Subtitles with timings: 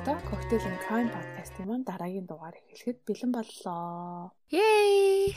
[0.00, 4.32] сонсогчдоо Cocktail and Crime podcast-ийн маань дараагийн дугаар эхлэхэд бэлэн боллоо.
[4.48, 5.36] Yay!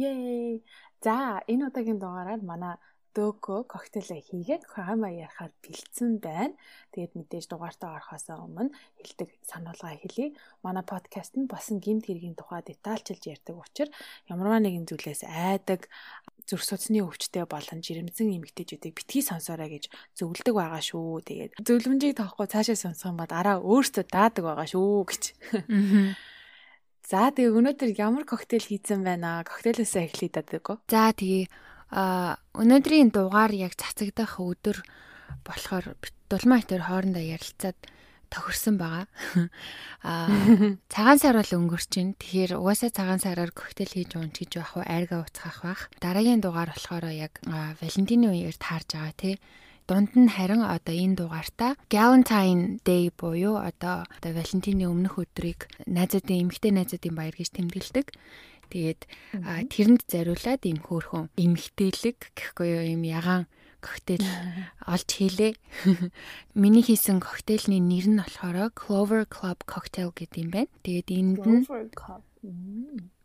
[0.00, 0.64] Yay!
[1.04, 2.74] За, энэ удаагийн дугаараар манай
[3.10, 6.54] Дөкө коктейлээ хийгээд крама ярахаар бэлдсэн байна.
[6.94, 8.70] Тэгээд мэдээж дугаартаа орохоос өмнө
[9.02, 10.38] хэлдэг сануулга хэлье.
[10.62, 13.90] Манай подкаст нь басан гимт хэргийн тухай детальчилж ярьдаг учраас
[14.30, 15.90] ямарваа нэгэн зүйлээс айдаг
[16.46, 21.22] зүрх судасны өвчтэй болон жирэмсэн эмэгтэйчүүдийг битгий сонсоорой гэж зөвлөдөг байгаа шүү.
[21.26, 25.22] Тэгээд зөвлөмжийг тоохгүй цаашаа сонсох юм бол араа өөртөө даадаг байгаа шүү гэж.
[27.10, 29.42] За тэгээ өнөөдөр ямар коктейл хийсэн байна?
[29.42, 30.78] Коктейлээсээ эхлэе дадаг.
[30.86, 31.50] За тэгээ
[31.90, 34.82] А өнөөдрийн дугаар яг цацагдах өдөр
[35.42, 35.98] болохоор
[36.30, 37.78] дулмаа хэтэр хоорондоо ярилцаад
[38.30, 39.06] тохирсон байгаа.
[40.06, 40.30] Аа
[40.86, 42.14] цагаан сар бол өнгөрч байна.
[42.14, 45.82] Тэгэхээр угаасаа цагаан сараар коктейл хийж уун гэж байх уу, айргаа уцгах байх.
[45.98, 49.34] Дараагийн дугаар болохоор яг Валентины үеэр таарж байгаа тий.
[49.90, 56.46] Дунд нь харин одоо энэ дугаартаа Valentine Day буюу одоо одоо Валентины өмнөх өдрийг найзуудын
[56.46, 58.06] эмэгтэй найзуудын баяр гэж тэмдэглэдэг.
[58.70, 59.00] Тэгээд
[59.70, 63.44] тэрэнд зариулаад ийм хөөрхөн эмхтэлэг гэхгүй юу ийм ягаан
[63.80, 64.24] коктейл
[64.86, 65.52] олж хийлээ.
[66.54, 70.72] Миний хийсэн коктейлний нэр нь болохоор Clover Club Cocktail гэдэг юм байна.
[70.84, 71.62] Тэгээд энд нь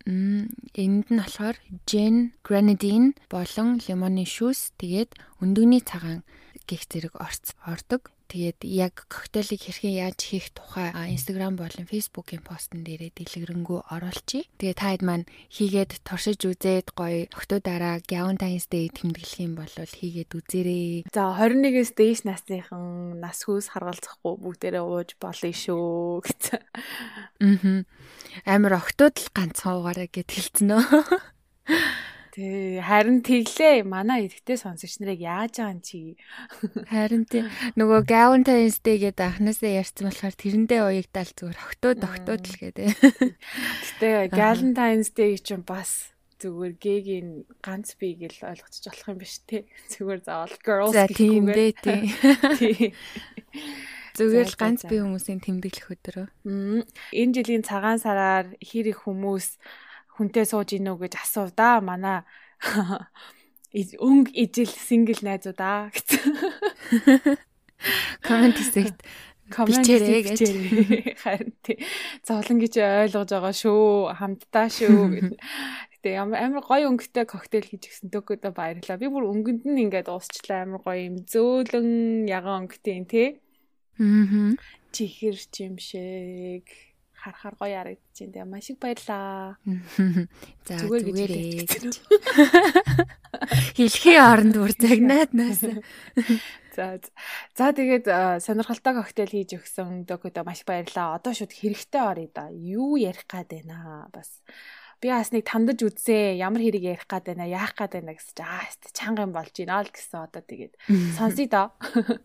[0.05, 1.57] Мм энд нь болохоор
[1.89, 6.21] gin, grenadine болон лимоны шүүс тэгээд өндөгний цагаан
[6.67, 8.14] гих зэрэг ордог.
[8.25, 14.49] Тэгээд яг коктейлийг хэрхэн яаж хийх тухай Instagram болон Facebook-ийн постн дээрээ дэлгэрэнгүй оруулчих.
[14.57, 21.05] Тэгээд таад маань хийгээд туршиж үзээд гоё октоудаараа Valentine's Day тэмдэглэх юм бол хийгээд үзээрэй.
[21.13, 26.61] За 21-ээс дээш насныхан нас хүүс харгалзахгүй бүгдээрээ ууж болно шүү гэсэн.
[27.45, 27.85] Аа.
[28.49, 30.83] Амар октод л ганцхан уугаараа гэд хэлсэн нөө.
[32.35, 33.87] Тий, харин тэглээ.
[33.87, 36.19] Манай эдгтээ сонсогч нарыг яаж байгаа юм чи.
[36.91, 37.47] Харин тий.
[37.79, 42.87] Нөгөө Valentine's Day гэдэг анханасаа ярьсан болохоор тэрэндээ уягдаал зүгээр огтууд огтууд л гэдэг.
[44.03, 46.11] Гэтэ Valentine's Day чинь бас
[46.43, 47.29] зүгээр гэгийн
[47.63, 49.63] ганц би гэл ойлгочих болох юм биш тий.
[49.95, 51.71] Зүгээр заавал girls гэхгүйгээр
[52.59, 52.91] тий.
[54.19, 56.27] Зүгээр л ганц би хүмүүсийн тэмдэглэх өдрөө.
[57.15, 59.55] Энэ жилийн цагаан сараар хэр их хүмүүс
[60.15, 61.83] хүнтэй сууж ийнү гэж асуув да.
[61.83, 62.23] Манай
[63.75, 67.35] өнг ижил сингл найзуудаа гэсэн.
[68.23, 69.03] Комент хийсэгт
[69.51, 70.39] бичээрэй гэж
[71.23, 71.77] харин тий.
[72.25, 74.15] Зовлон гэж ойлгож байгаа шүү.
[74.17, 75.35] Хамтдаа шүү.
[75.99, 78.97] Гэтэ ямар амар гоё өнгөтэй коктейл хийж гисэн дөгөөдөө баярлаа.
[78.97, 83.29] Би бүр өнгөнд нь ингээд уусчлаа амар гоё юм зөөлөн ягаан өнгөтэй тий.
[84.01, 84.57] Аа.
[84.95, 86.65] Чихэр чимшээг
[87.25, 88.33] харахаар гоё харагдаж байна.
[88.37, 89.57] Тэгээ маш их баярлаа.
[90.65, 91.65] За зүгээрээ.
[93.77, 95.65] Хэлхийн оронд бүр загнаад нас.
[96.77, 97.01] За
[97.57, 98.05] за тэгээд
[98.45, 101.17] сонирхолтой коктейл хийж өгсөн докудо маш баярлаа.
[101.17, 102.53] Одоо шууд хэрэгтэй орё да.
[102.53, 104.45] Юу ярих гад байна бас.
[105.01, 106.37] Би бас нэг тандаж үзсэн.
[106.37, 109.81] Ямар хэрэг ярих гад байна, яах гад байна гэсэн чинь аа чанга юм болж байна
[109.81, 110.77] л гэсэн одоо тэгээд
[111.17, 111.73] сонсъё доо.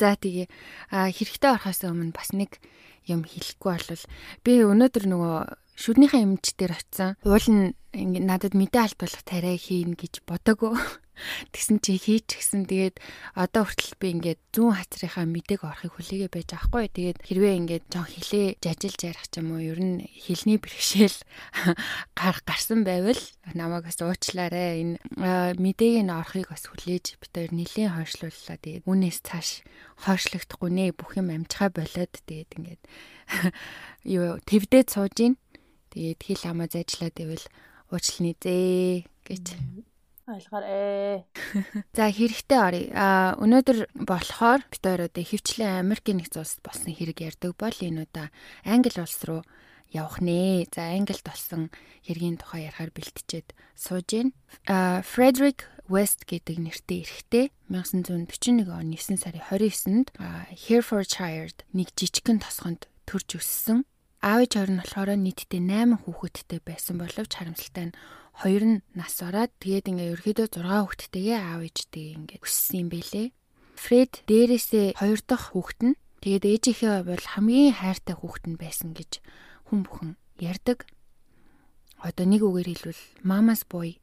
[0.00, 0.48] За тэгээ
[0.90, 2.56] хэрэгтэй орохоос өмнө бас нэг
[3.08, 4.04] юм хэлэхгүй болвол
[4.44, 5.38] би өнөөдөр нөгөө
[5.76, 7.16] шүднийхээ эмч дээр очисан.
[7.26, 7.74] Уул нь
[8.22, 10.76] надад мэдээ алдуулах тариа хийн гэж бодоагүй.
[11.52, 12.64] Тэгсэн чи хийчихсэн.
[12.66, 12.96] Тэгээд
[13.36, 16.88] одоо хүртэл би ингээд зүүн хацрынхаа мэдээг орохыг хүлээгээ байж аахгүй.
[16.88, 21.18] Тэгээд хэрвээ ингээд жоо хилээ жажилж ярих ч юм уу ер нь хилний бэрхшээл
[22.18, 23.22] гар гарсан байвал
[23.52, 24.80] намайг бас уучлаарай.
[24.80, 24.96] Энэ
[25.60, 28.56] мэдээг нь орохыг бас хүлээж хоёр нэлийн хойшлууллаа.
[28.56, 29.48] Тэгээд үүнээс цааш
[30.08, 32.82] хойшлогдохгүй нэ бүх юм амжихаа болоод тэгээд ингээд
[34.16, 35.34] юу твдэд сууж ийн.
[35.92, 37.46] Тэгээд хил хамаа зайчлаад ивэл
[37.92, 39.44] уучлалны зээ гэж
[40.36, 41.24] ойлгоорой.
[41.96, 42.90] За хэрэгтэй оръё.
[42.96, 48.08] А өнөөдөр болохоор бид хоёр одоо хөвчлэн Америкийн нэгэн улсад болсон хэрэг ярьдаг бол энэ
[48.08, 48.28] удаа
[48.64, 49.42] Англи улс руу
[49.92, 50.66] явах нэ.
[50.72, 51.68] За Англид болсон
[52.02, 54.32] хэргийн тухай ярихаар бэлтжихэд сууж гин.
[54.66, 60.08] А Frederick West гэдэг нэртэй эрэгтэй 1941 оны 9 сарын 29-нд
[60.64, 63.84] Herefordshire-д нэг жижигхэн тосгонд төрж өссөн.
[64.24, 67.96] Аав ээж хоёр нь болохоор нийтдээ 8 хүүхэдтэй байсан боловч харамсалтай нь
[68.40, 73.26] хоёр нь нас ороод тэгээд ингээ ерөөдөө 6 хүүхэдтэйгээ аав ээжтэй ингээ өссөн юм бэлээ.
[73.76, 79.20] Фред дээрээсээ хоёр дахь хүүхэд нь тэгээд ээжийнхээ бол хамгийн хайртай хүүхэд нь байсан гэж
[79.68, 80.88] хүн бүхэн ярьдаг.
[82.02, 84.00] Одоо нэг үгээр хэлбэл Mama's boy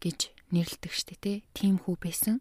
[0.00, 1.36] гэж нэрлэдэг штэ тий.
[1.52, 2.40] Тим хүү байсан.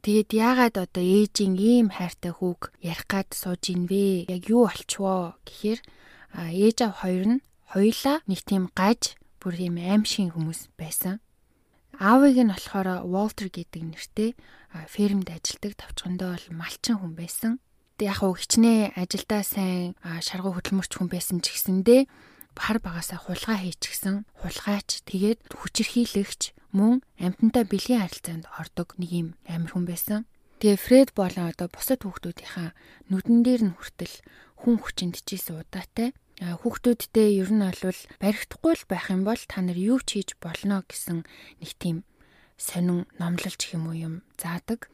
[0.00, 4.26] Тэгэд яагаад одоо ээжийн ийм хайртай хүүг ярих гад сууж ин вэ?
[4.32, 5.80] Яг юу болчихвоо гэхээр
[6.34, 11.18] ээж аав хоёр нь хоёлаа нэг тийм гаж бүр ийм аимшиг хүмүүс байсан.
[11.98, 14.30] Аавыг нь болохоор Walter гэдэг нэртэй
[14.86, 17.58] фермд ажилладаг тавчгандаа бол малчин хүн байсан.
[18.00, 22.08] яг уу хичнээн ажилдаа сайн шаргуу хөдөлмөрч хүн байсан ч гэсэндээ
[22.56, 29.72] хар багасаа хулгай хийчихсэн хулгайч тэгээд хүчирхийлэгч мөн амьтантай бэлгийн харилцаанд ордог нэг юм амир
[29.72, 30.20] хүн байсан.
[30.60, 32.76] Тэгээ Фред болон одоо бусад хүүхдүүдийнхаа
[33.08, 34.16] нүдэн дээр нь хүртэл
[34.60, 36.12] хүн хүчиндчээс удаатай.
[36.40, 40.80] Хүүхдүүдтэй ер нь бол баригдахгүй л байх юм бол та нар юу ч хийж болно
[40.88, 41.28] гэсэн
[41.60, 42.08] нэг тийм
[42.56, 44.88] сонин номлолч юм уу юм заадаг.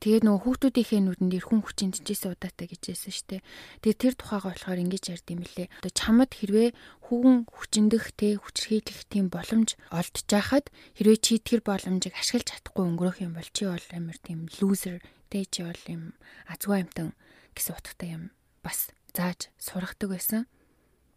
[0.00, 3.42] Тэгээд нөгөө хүүхдүүдийнхээ нүдэн дээр хүн хүчин тэнцээсээ удаатай гэж хэлсэн шүү дээ.
[3.80, 5.68] Тэгээд тэр тухайгаа болохоор ингэж ярьд юм лээ.
[5.80, 6.68] Одоо чамд хэрвээ
[7.08, 10.68] хүүгэн хүчиндэх те хүчрхийлэх тийм боломж олдж байхад
[11.00, 15.00] хэрвээ чи тэр боломжийг ашиглаж чадахгүй өнгөрөх юм бол чи бол амар тийм лузер
[15.32, 16.12] те чи бол юм
[16.44, 17.16] азгүй амтан
[17.56, 18.24] гэсэн утгатай юм
[18.60, 20.44] бас зааж сургадаг байсан.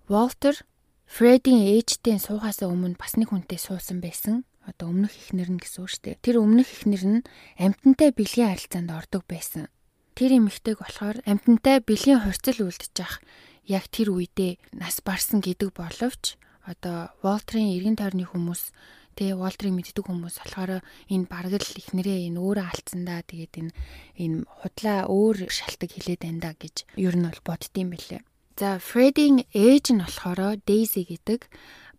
[0.10, 0.58] Волтер
[1.06, 5.90] Фредийн ээжтэй суухаасаа өмнө бас нэг хүнтэй суусан байсан одоо өмнөх ихнэр нь гэсэн үг
[5.94, 6.22] шүү дээ.
[6.26, 7.26] Тэр өмнөх ихнэр нь
[7.62, 9.70] амтантай бэлгийн харилцаанд ордог байсан.
[10.18, 13.22] Тэр эмэгтэйг болохоор амтантай бэлгийн хурцл үлдчих
[13.70, 18.74] яг тэр үедээ нас барсан гэдэг боловч одоо Волтрийн эргэн тойрны хүмүүс
[19.14, 23.72] тэгээ Волтрийг мэддэг хүмүүс болохоор энэ бараг л ихнэрээ энэ өөрөө алдсандаа тэгээд энэ
[24.18, 28.26] энэ худлаа өөр шалтгаан хилээд байна да гэж ер нь бол боддсон байлээ.
[28.60, 31.48] За Фредийн ээж нь болохоор Дейзи гэдэг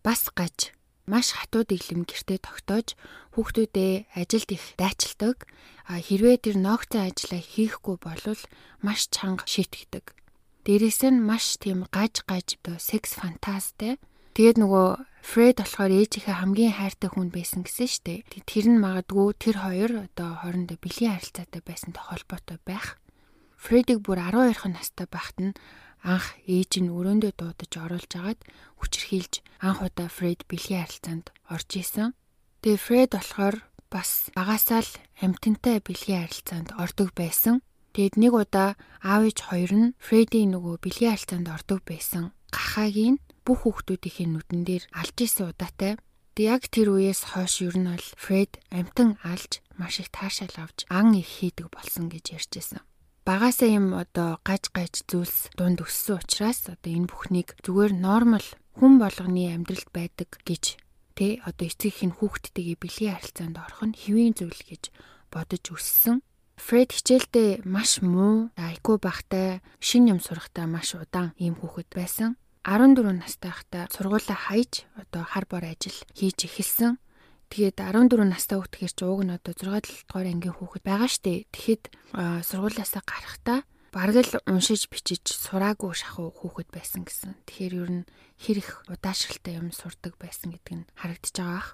[0.05, 0.77] бас гаж
[1.09, 3.01] маш хатуу дэглэм гэртээ тогтоож
[3.33, 5.49] хүүхдүүдээ ажилд их дайчилдаг.
[5.89, 8.37] Хэрвээ тэр ногцон ажлаа хийхгүй бол
[8.85, 10.12] маш чанга шийтгдэг.
[10.69, 13.97] Дээрээс нь маш тийм гаж гаж оо секс фантазтай.
[14.37, 14.89] Тэгээд нөгөө
[15.25, 18.29] Фред болохоор ээжийнхээ хамгийн хайртай хүн байсан гэсэн штэ.
[18.45, 23.01] Тэр нь магадгүй тэр хоёр одоо хоорондоо бэлгийн харилцаатай байсантай холбоотой байх.
[23.57, 25.53] Фредийг бүр 12 настай байхад нь
[26.02, 28.41] анх ээж нь өрөөндөө дуудаж оруулж агаад
[28.81, 32.17] хүчрхийлж анх удаа Фред бэлгийн харилцаанд орж исэн.
[32.64, 33.56] Тэгээ Фред болохоор
[33.93, 37.61] бас багасаа л амтантай бэлгийн харилцаанд ордог байсан.
[37.93, 43.67] Тэгэд нэг удаа аав ээж хоёр нь Фредийн нөгөө бэлгийн харилцаанд ордог байсан гахаагийн бүх
[43.67, 45.93] хүүхдүүдийнхээ нүдэн дээр алж исэн удаатай.
[46.35, 50.87] Тэг яг тэр үеэс хойш ер нь бол Фред амтан алж маш их таашаал авч
[50.88, 52.81] ан их хийдэг болсон гэж ярьжсэн
[53.31, 58.43] багасаа юм одоо гаж гаж зүйлс дунд өссөн учраас одоо энэ бүхнийг зүгээр нормал
[58.75, 60.75] хүн болгоны амьдралд байдаг гэж
[61.15, 64.91] тэ одоо эцэг их нь хүүхдтэйгээ бэлгийн харилцаанд орох нь хэвийн зүйл гэж
[65.31, 66.27] бодож өссөн.
[66.59, 72.35] Фред хичээлдээ маш муу, IQ багтай, шин юм сурахтаа маш удаан ийм хүүхэд байсан.
[72.67, 76.99] 14 настай байхдаа сургуулаа хайж одоо хар бор ажил хийж эхэлсэн.
[77.50, 81.50] Тэгээд 14 настай хүүхдгээр чи ууг нь одоо 6 дугаар ангийн хүүхэд байгаа штэ.
[81.50, 81.82] Тэгэхэд
[82.47, 83.58] сургуулиасаа гарахдаа
[83.91, 87.35] бараг л уншиж бичиж сураагүй шахуу хүүхэд байсан гэсэн.
[87.50, 88.05] Тэгэхээр ер нь
[88.38, 91.70] хэр их удаашралтай юм сурдаг байсан гэдэг нь харагдаж байгаа ах.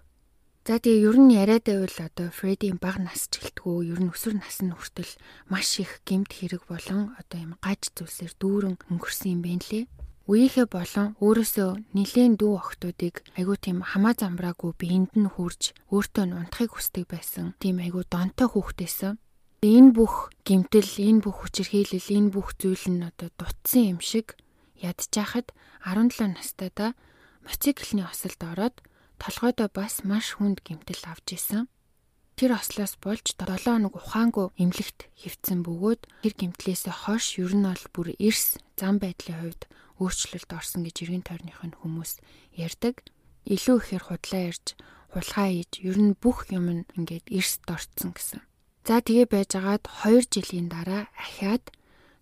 [0.65, 4.41] За тэгээ ер нь яриад байвал одоо Фредийн баг нас ч гэлтгүү ер нь өсвөр
[4.41, 5.13] насны хүртэл
[5.53, 9.85] маш их гэмт хэрэг болон одоо юм гаж зүйлсээр дүүрэн өнгөрсөн юм байна лээ
[10.27, 16.75] үеийнхээ болон өөрөөсөө нилээн дүү охтуудыг айгүй тийм хамаа замбраагүй биеинд нь хурж өөртөө унтахыг
[16.75, 19.23] хүсдэг байсан тийм айгүй донтой хүүхдээсэн.
[19.63, 24.35] Энэ бүх гимтэл, энэ бүх хүчирхийлэл, энэ бүх зүйл нь одоо дутсан юм шиг
[24.79, 25.55] ядчихад
[25.87, 26.99] 17 настайдаа
[27.47, 28.77] мотоциклны осолд ороод
[29.23, 31.71] толгойдоо бас маш хүнд гимтэл авч исэн.
[32.37, 37.85] Тэр ослоос болж 7 хоног ухаангүй эмнэлэгт хөвцөн бөгөөд тэр гимтлээсээ хойш ер нь бол
[37.95, 39.63] бүр эрс зам байдлын хувьд
[40.03, 42.21] өөрчлөлт орсон гэж иргэн тойрных нь хүмүүс
[42.57, 43.05] ярьдаг.
[43.47, 44.67] Илүү ихээр худлаа ярьж,
[45.15, 48.41] хулгай хийж, ер нь бүх юм нь ингээд эрс дорцсон гэсэн.
[48.87, 51.65] За тэгээ байжгаад 2 жилийн дараа ахиад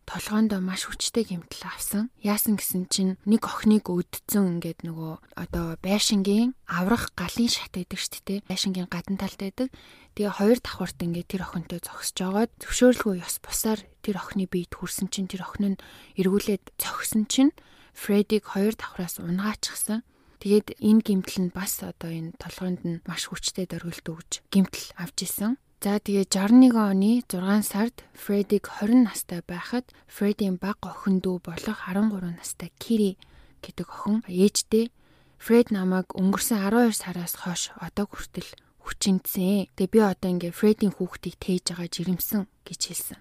[0.05, 2.13] толгоондоо маш хүчтэй гэмтэл авсан.
[2.21, 8.23] Яасан гэсэн чинь нэг охиныг өдцөн ингээд нөгөө одоо байшингийн аврах галын шат байдаг шүү
[8.25, 8.45] дээ.
[8.49, 9.69] Байшингийн гадна талд байдаг.
[10.15, 15.09] Тэгээ хоёр давхарт ингээд тэр охинтой зогсож жагаад зөвшөөрлгүй ёс бусаар тэр охины биед хүрсэн
[15.09, 15.83] чинь тэр охин нь
[16.21, 17.53] эргүүлээд зогсон чинь
[17.95, 20.03] Фредийг хоёр давхраас унгаачихсан.
[20.43, 25.25] Тэгээд энэ гимтэл нь бас одоо энэ толгойд нь маш хүчтэй дөрвөлт өгж гимтэл авч
[25.25, 25.57] исэн.
[25.85, 31.85] За тэгээ 61 оны 6 сард Фредик 20 настай байхад Фредийн баг охин дүү болох
[31.93, 33.21] 13 настай Кири
[33.61, 34.89] гэдэг охин ээжтэй
[35.37, 38.49] Фред намайг өнгөрсөн 12 сараас хойш одоо хүртэл
[38.81, 39.69] хүчинцэн.
[39.77, 43.21] Тэгээ би одоо ингээ Фредийн хүүхдийг тээж байгаа жирэмсэн гэж хэлсэн.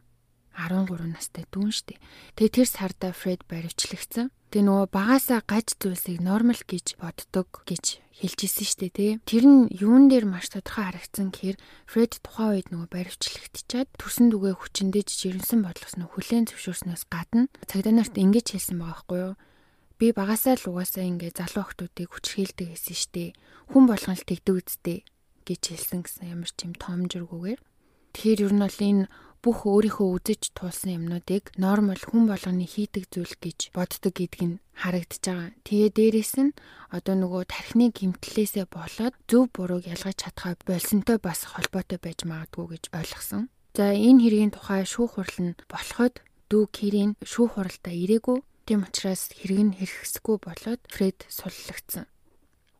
[0.55, 1.97] 13 настай дүүн штэ.
[2.37, 4.29] Тэгээ тэр сарда Фред баривчлагдсан.
[4.53, 9.11] Тэгээ нөгөө багасаа гаж зүйлсийг нормал гэж боддог гэж хэлж исэн штэ тий.
[9.25, 11.57] Тэр нь юун дээр маш тодорхой харагдсан гэхээр
[11.89, 18.13] Фред тухайн үед нөгөө баривчлагдчихад төрсөн дүгээ хүчиндэж жирэмсэн бодлосноо хүлээн зөвшөөрснөөс гадна цагдаа нарт
[18.13, 19.33] ингэж хэлсэн байгаа байхгүй юу?
[19.97, 23.33] Би багасаа л угаасаа ингээ залуу охтуудыг хүчрхийлдэг гэсэн штэ.
[23.73, 24.99] Хүн болгон л тэгдэг үсттэй
[25.49, 27.61] гэж хэлсэн гэсэн ямар ч юм томжиргүйгээр.
[28.13, 29.03] Тэгэхээр ер нь бол энэ
[29.43, 35.19] бүх өөрийнхөө үзэж туулсан юмнуудыг нормал хүн болгоны хийдэг зүйл гэж боддог гэдг нь харагдаж
[35.19, 35.51] байгаа.
[35.67, 36.55] Тэгээ дээрэс нь
[36.95, 42.83] одоо нөгөө тархины гимтлээсээ болоод зөв бурууг ялгаж чадхаа болсонтой бас холбоотой байж магадгүй гэж
[42.95, 43.51] ойлгосон.
[43.75, 48.39] За энэ хэргийн тухай шүүх хурал нь болоход дүү Кирийн шүүх хуралдаа ирээгүй.
[48.63, 52.07] Тийм учраас хэрэг нь хэрэгсэхгүй болоод Фред суллагдсан.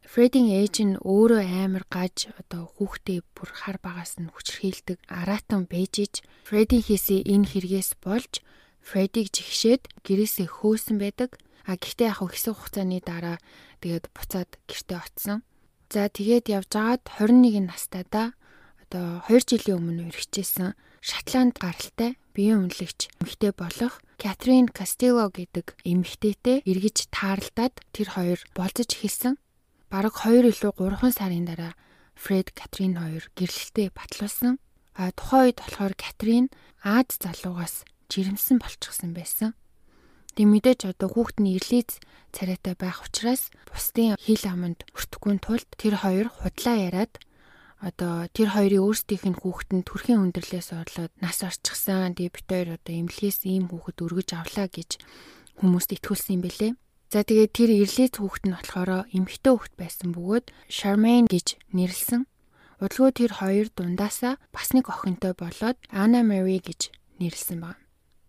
[0.03, 6.23] Фредийн ээж нь өөрөө амар гаж одоо хүүхдээ бүр хар багаас нь хүчрхийлдэг аратан бэжиж
[6.47, 8.43] Фредийн хийсэн энэ хэрэгээс болж
[8.83, 11.39] Фредийг жигшээд гэрээсээ хөөсөн байдаг.
[11.63, 13.39] А гэхдээ яг хэсэг хугацааны дараа
[13.79, 15.39] тэгээд буцаад гэртээ очсон.
[15.87, 18.35] За тэгээд явж агаад 21 настайдаа
[18.83, 26.63] одоо 2 жилийн өмнө өргөжсэн Шотланд гаралтай биеийн үнэлэгч эмэгтэй болох Катрин Кастило гэдэг эмэгтэйтэй
[26.67, 29.35] эргэж таарлдаад тэр хоёр болцож эхэлсэн.
[29.93, 31.77] Бараг 2 илүү 3 сарын дараа
[32.17, 34.57] Фред Катрин хоёр гэрлэлтэд батлуулсан.
[34.97, 36.49] А тухайн үед болохоор Катрин
[36.81, 39.53] Аад залуугаас жирэмсэн болчихсон байсан.
[40.33, 42.01] Тэг мэдээж одоо хүүхэд нь ирлиз
[42.33, 47.13] царайтай байх учраас бусдын хил аманд өртөхгүй тулд тэр хоёр худлаа яриад
[47.77, 52.17] одоо тэр хоёрын өөрсдийнх нь хүүхэд нь төрхийн өндөрлөөс орлоод нас орчихсан.
[52.17, 54.97] Тэгээ бит хоёр одоо эмнэлгээс ийм хүүхэд өргөж авлаа гэж
[55.61, 56.73] хүмүүст итгүүлсэн юм бэлээ.
[57.13, 62.25] За тэгээд тэр ирлээц хүүхэд нь болохоор эмэгтэй хүүхэд байсан бөгөөд Charmaine гэж нэрлсэн.
[62.81, 66.89] Удалгүй тэр хоёр дундаасаа бас нэг охинтой болоод Anna Mary гэж
[67.21, 67.77] нэрлсэн баг.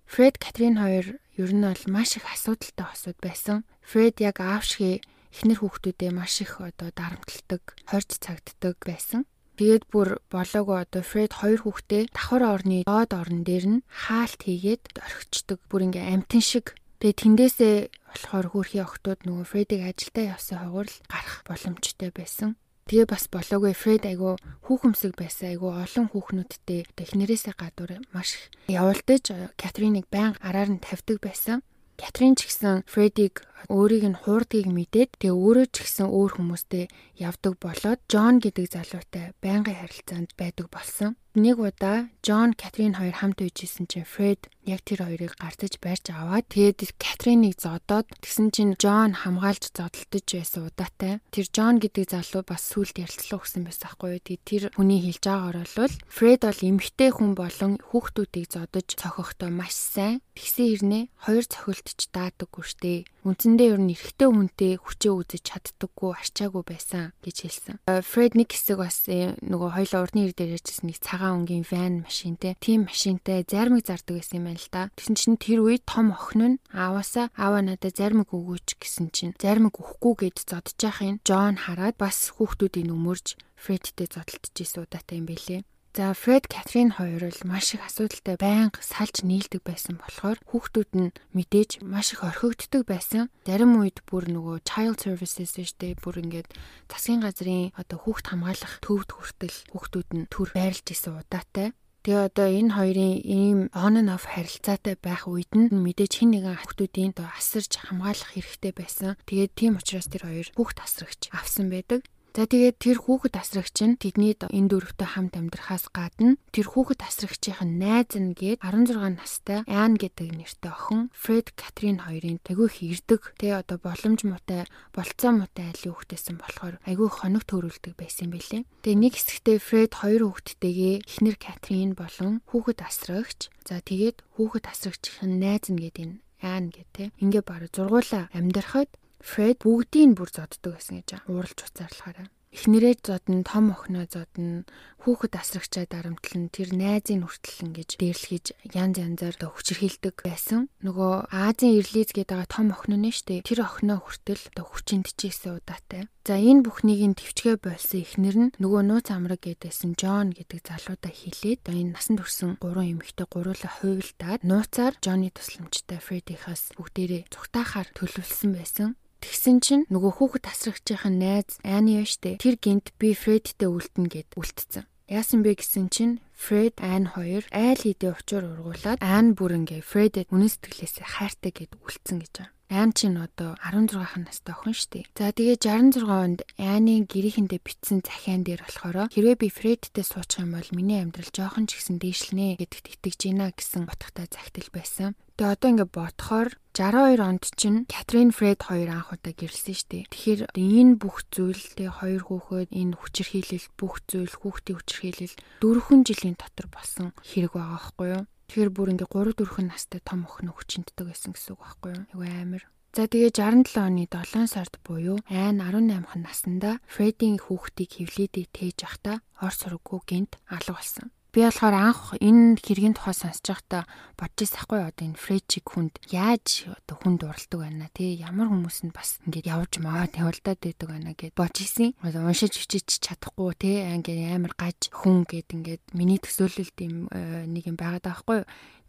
[0.05, 3.64] Фред Катрин хоёр ер нь бол маш их асуудалтай осууд байсан.
[3.81, 5.00] Фред яг аав шиг
[5.33, 9.25] эхнэр хүүхдүүдээ маш их одоо дарамтлагдаг, хорж цагддаг байсан.
[9.57, 15.00] Тэгээд бүр болоогүй одоо Фред хоёр хүүхдээ давхар орны доод орон дээр нь хаалт хийгээд
[15.00, 15.59] орхичдаг.
[15.73, 17.77] Бүр ингээ амтэн шиг Тэгээ тэндээсээ
[18.09, 22.57] болохоор хөөрхийн охтууд нөгөө Фредийг ажилдаа явсан хогоор л гарах боломжтой байсан.
[22.89, 30.09] Тэгээ бас болоогүй Фред айгу хүүхэмсэг байсан айгу олон хүүхнүүдтэй эхнэрээсээ гадуур маш явуулдаж Катриныг
[30.09, 31.61] байн араар нь тавьдаг байсан.
[32.01, 36.89] Катрин ч гэсэн Фредийг өөрийг нь хуурдгийг мэдээд тэгээ өөрөө ч гэсэн өөр хүмүүстэй
[37.21, 41.21] явдаг болоод Джон гэдэг залуутай байнгын харилцаанд байдаг болсон.
[41.35, 46.47] Нэг удаа Джон Катрин хоёр хамт үйжсэн чинь Фред яг тэр хоёрыг гартаж барьж аваад
[46.47, 51.19] тэгээд Катриныг зодоод тэгсэн чинь Джон хамгаалж зодтолдож байсан удаатай.
[51.35, 54.23] Тэр Джон гэдэг залуу бас сүулт ярилцлага өгсөн байсан байхгүй юу.
[54.23, 59.75] Тэгээд тэр хүний хэлж байгаагаар бол Фред бол эмгтэй хүн болон хүүхдүүдийг зодож цохихдоо маш
[59.75, 60.23] сайн.
[60.38, 63.11] Тэгсэн хэрнээ хоёр цохилтч даадаггүй штэ.
[63.25, 67.76] Үндсэндээ ер нь эрэгтэй хүнтэй хүчээ үзэж чаддаггүй арчаагүй байсан гэж хэлсэн.
[67.88, 72.04] Фред нэг хэсэг бас э, нөгөө хоёлоо урдны ир дээр ярьжсэн нэг цагаан өнгийн ван
[72.04, 72.61] машинтэй.
[72.61, 74.93] Тим машинтай зармиг зардаг байсан юм байна л да.
[74.93, 79.81] Тэгсэн чинь тэр үед том охин нь ааваасаа аава надад зармиг өгөөч гэсэн чинь зармиг
[79.81, 85.64] өгөхгүй гэж зодож яхахын Джон хараад бас хүүхдүүдийн өмөрж Фредтэй зодтолтож исэн удаатай юм бэлээ.
[85.95, 91.15] За Фред Катрин хоёр бол маш их асуудалтай байнга салж нийлдэг байсан болохоор хүүхдүүд нь
[91.31, 93.31] мэдээж маш их орхигддог байсан.
[93.47, 96.51] Зарим үед бүр нөгөө child services штэ бүр ингээд
[96.91, 101.79] засгийн газрын одоо хүүхд хамгаалах төвд хүртэл хүүхдүүд нь төр байрлаж исэн удаатай.
[102.03, 106.59] Тэгээ одоо энэ хоёрын ийм on and off харилцаатай байх үед нь мэдээж хин нэгэн
[106.59, 109.15] хүүхдүүдийн одоо асарж хамгаалах хэрэгтэй байсан.
[109.31, 112.03] Тэгээд тийм учраас тэр хоёр хүүхд асрагч авсан байдаг.
[112.35, 117.79] За тэгээд тэр хүүхэд асрагч нь тэдний энэ дөрөвтэй хамт амьдрахаас гадна тэр хүүхэд асрагчийн
[117.79, 123.62] найз нь гээд 16 настай Ан гэдэг нэртэй охин Фред Катрин хоёрын их ирдэг тэгээ
[123.62, 128.67] одоо боломж муутай болцоо муутай айлын хүүхдээсэн болохоор айгүй хоног төрүүлдэг байсан бэлээ.
[128.83, 135.38] Тэгээ нэг хэсэгтээ Фред хоёр хүүхэдтэйгээ эхнэр Катрин болон хүүхэд асрагч за тэгээд хүүхэд асрагчийн
[135.38, 137.14] найз нь гээд энэ Ан гэдэг.
[137.23, 138.91] Ингээ бараг зургуулаа амьдрахад
[139.25, 142.28] Фред бүгдийг бүр зоддог байсан гэж ууралж уцаарлахаараа.
[142.54, 144.62] Эхнэрээ зодно, том охиноо зодно,
[145.02, 148.47] хүүхэд асрагчаа дарамтлан тэр найзын хүртэл ингэж дээрлэхийж
[148.78, 150.71] янз янзаар хүчрхийлдэг байсан.
[150.87, 153.43] Нөгөө Азийн Ирлиз гэдэг том охин нь штэ.
[153.43, 156.07] Тэр охиноо хүртэл хүчинд чийсэн удаатай.
[156.23, 161.11] За энэ бүхнийг нь төвчгээ болсон эхнэр нь нөгөө нууц амраг гэдээсэн Джон гэдэг залуудаа
[161.11, 168.52] хилээд энэ насан турсан гурван эмэгтэй гуруула хувилдаад нууцаар Джонny тусламжтай Фредихаас бүгдээрээ цугтаахаар төлөвлөсөн
[168.54, 168.95] байсан.
[169.25, 174.85] Тэгсэн чинь нөгөө хүүхэд тасрагчийн найз Ани штэ тэр гинт би Фредтэй үлдэнэ гэд үлдсэн.
[175.09, 180.28] Яасан бэ гэсэн чинь Фред Ан хоёр айл хэдийн учуур ургуулад Ан бүр ингээ Фредэд
[180.33, 182.52] үнэн сэтгэлээсээ хайртай гэд үлдсэн гэж байна.
[182.73, 185.04] Ан чинь одоо 16 настай охин штэ.
[185.12, 190.57] За тэгээ 66 онд Аны гэрээхэндээ битсэн захиан дээр болохоор хэрвээ би Фредтэй суучих юм
[190.57, 195.12] бол миний амьдрал жоохон ч ихсэн дээшлэнэ гэдэгт итгэж гинэ гэсэн утгатай захидал байсан.
[195.37, 200.04] Тэгээ одоо ингээ бодохоор 62 онд чинь Катрин Фред хоёр анх удаа гэрэлсэн шүү дээ.
[200.11, 206.35] Тэгэхээр энэ бүх зүйл тэ хоёр хүүхэд энэ хүчирхийлэл бүх зүйл хүүхдийн хүчирхийлэл дөрвөн жилийн
[206.35, 208.23] дотор болсон хэрэг байгаа байхгүй юу?
[208.50, 212.04] Тэгэхээр бүр ингээ 3 4 настай том охин хүчинтдэг байсан гэсэн үг байхгүй юу?
[212.11, 212.62] Айгу амир.
[212.90, 219.23] За тэгээ 67 оны 7 сард буюу айн 18х наснда Фредийн хүүхдийг хөвлөдөө тээж явахдаа
[219.38, 221.14] ор сургуу гинт алга болсон.
[221.35, 223.83] Би болохоор анх энэ хэргийн тухай сонсож байхдаа
[224.14, 228.14] бодож ирсэхгүй одоо энэ фрэчиг хүнд яаж одоо хүнд уралдаг байна тий?
[228.23, 231.99] Ямар хүмүүс нь бас ингээд явж маад явуулдаад байдаг байна гэд бодож исэн.
[232.07, 233.83] Уншиж хичээж чадахгүй тий?
[233.83, 238.41] Ингээд амар гаж хүн гэд ингээд миний төсөөлөлд юм э, нэг юм байгаад байгаа байхгүй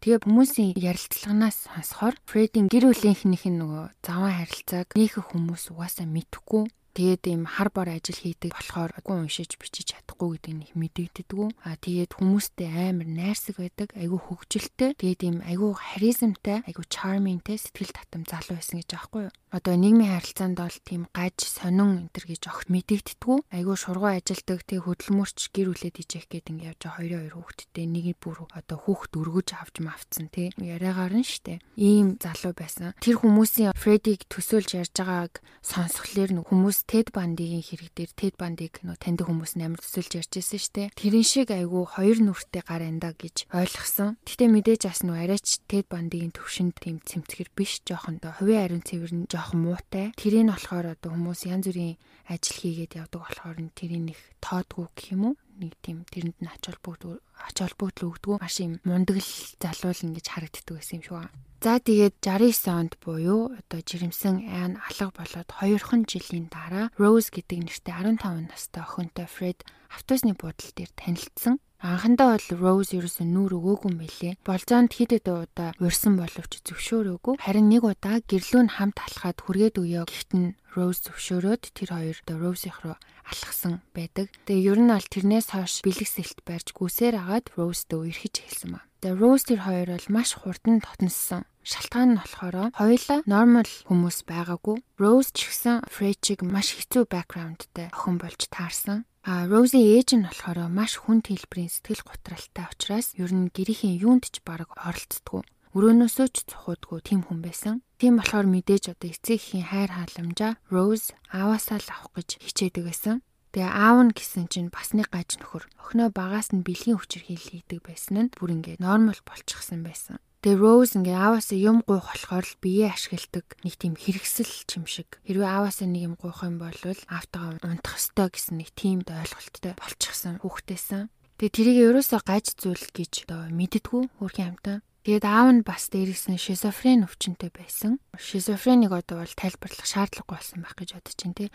[0.06, 6.70] Тэгээ хүмүүсийн ярилцлаганаас сонсохоор Фредийн гэр бүлийнхнийх нь нөгөө заван харилцааг нөх хүмүүс угаасаа мэдхгүй
[6.96, 11.52] Тэгээд ийм хар бор ажил хийдэг болохоор үгүй уншиж бичиж чадахгүй гэдэг нь их мэдэгддэг.
[11.68, 14.96] А тэгээд хүмүүстэй амар найрсаг байдаг, айгүй хөвгөлтэй.
[14.96, 19.36] Тэгээд ийм айгүй харизмтай, айгүй charmingтэй сэтгэл татам залуу байсан гэж аахгүй юу?
[19.52, 23.44] Одоо нийгмийн харилцаанд бол тийм гаж, сонин энэ төр гэж огт мэдэгддэг.
[23.52, 27.86] Айгүй шургуу ажилдаг, тэг хөдөлмөрч гэр бүлээд ижих гээд ингэ явж байгаа хоёроо хоёр хүүхэдтэй
[27.92, 30.52] нэг бүр одоо хүүхэд өргөж авч мавцсан тий.
[30.60, 31.60] Яриагаар нь штэ.
[31.76, 32.96] Ийм залуу байсан.
[33.04, 39.02] Тэр хүмүүсийн Фредиг төсөөлж ярьж байгааг сонсхолоор хүмүүс Тед Бандигийн хэрэг дээр Тед Бандиг нөө
[39.02, 40.88] таньдаг хүмүүс амар төсөөлж ярьж байсан шүү дээ.
[40.94, 44.22] Тэрэн шиг айгүй хоёр нүртэй гар энда гэж ойлгосон.
[44.22, 48.86] Гэтэ мэдээж бас нөө арайч Тед Бандигийн төвшөнд тийм цэмцгэр биш жоохон доо хувийн ариун
[48.86, 50.14] цэвэр нь жоохон муутай.
[50.14, 51.98] Тэрийг нь болохоор одоо хүмүүс янз бүрийн
[52.30, 55.36] ажил хийгээд явдаг болохоор нь тэрийг их тоодгүй гэх юм уу?
[55.60, 59.32] Нэг тийм тэрэнд нь ач холбогдол ач холбогдол өгдөг маш юм мундаг л
[59.62, 61.32] залуул ингэж харагддаг байсан юм байна.
[61.66, 67.58] За тэгээд 69 онд буюу одоо жирэмсэн айн алга болоод 2хан жилийн дараа Rose гэдэг
[67.66, 71.58] нэртэй 15 настай охинтой Fred автобусны буудлын дээр танилцсан.
[71.82, 74.34] Анхандаа бол Rose ерөөсөө нүүр өгөөгүй юм билээ.
[74.48, 77.36] Болзоонд хэд хэдэн удаа урьсан боловч зөвшөөрөөгүй.
[77.42, 82.80] Харин нэг удаа гэрлүү нь хамт алхаад хүргээд гэхдээ нь Rose зөвшөөрөөд тэр хоёр Rose-ийнх
[82.84, 84.30] руу алхсан байдаг.
[84.46, 88.86] Тэгээ ер нь бол тэрнээс хойш бэлэг сэлт барьж гүсээр агаад Rose-тэй үерхэж эхэлсэн ба.
[89.02, 91.44] Тэгээ тэр хоёр бол маш хурдан тотноссон.
[91.66, 94.78] Шалтгаан нь болохоор хоёулаа нормал хүмүүс байгаагүй.
[95.02, 99.10] Rose ч гэсэн Fred-ийг маш хэцүү бэкграундтай охин болж таарсан.
[99.26, 104.30] А Рози ээж нь болохоор маш хүн хэлбэрийн сэтгэл готралтай учраас ер нь гэрийн юунд
[104.30, 105.42] ч бараг оролцдоггүй.
[105.76, 107.84] Өрөөнөөсөө ч цухуудгүй тийм хүн байсан.
[108.00, 113.20] Тийм болохоор мэдээж одоо эцэгхийн хайр халамжаа Rose ааваасаа л авах гэж хичээдэг байсан.
[113.52, 115.68] Тэгээ аав нь гэсэн чинь бас нэг гаж нөхөр.
[115.76, 120.16] Охиноо багаас нь бэлгийн хүчээр хийлийдэг байсан нь бүр ингээд нормал болчихсон байсан.
[120.48, 125.20] Тэгээ Rose ингээ ааваасаа юм гуйх болохоор л биеэ ашигладаг нэг тийм хэрэгсэл чим шиг.
[125.28, 130.40] Хэрвээ ааваасаа нэг юм гуйх юм бол аавтайгаа унтах ёстой гэсэн нэг тийм ойлголттой болчихсон
[130.40, 131.12] хүүхдээсэн.
[131.36, 134.80] Тэгээ тэрийг ерөөсөө гаж зүйл гэж одоо мэддэггүй хөрхийн амтаа.
[135.06, 138.02] Тэгээд аав нь бас дээрээс нь шизофрен өвчнөд байсан.
[138.18, 141.50] Шизофреник одоо бол тайлбарлах шаардлагагүй болсон байх гэж бодож байна тий.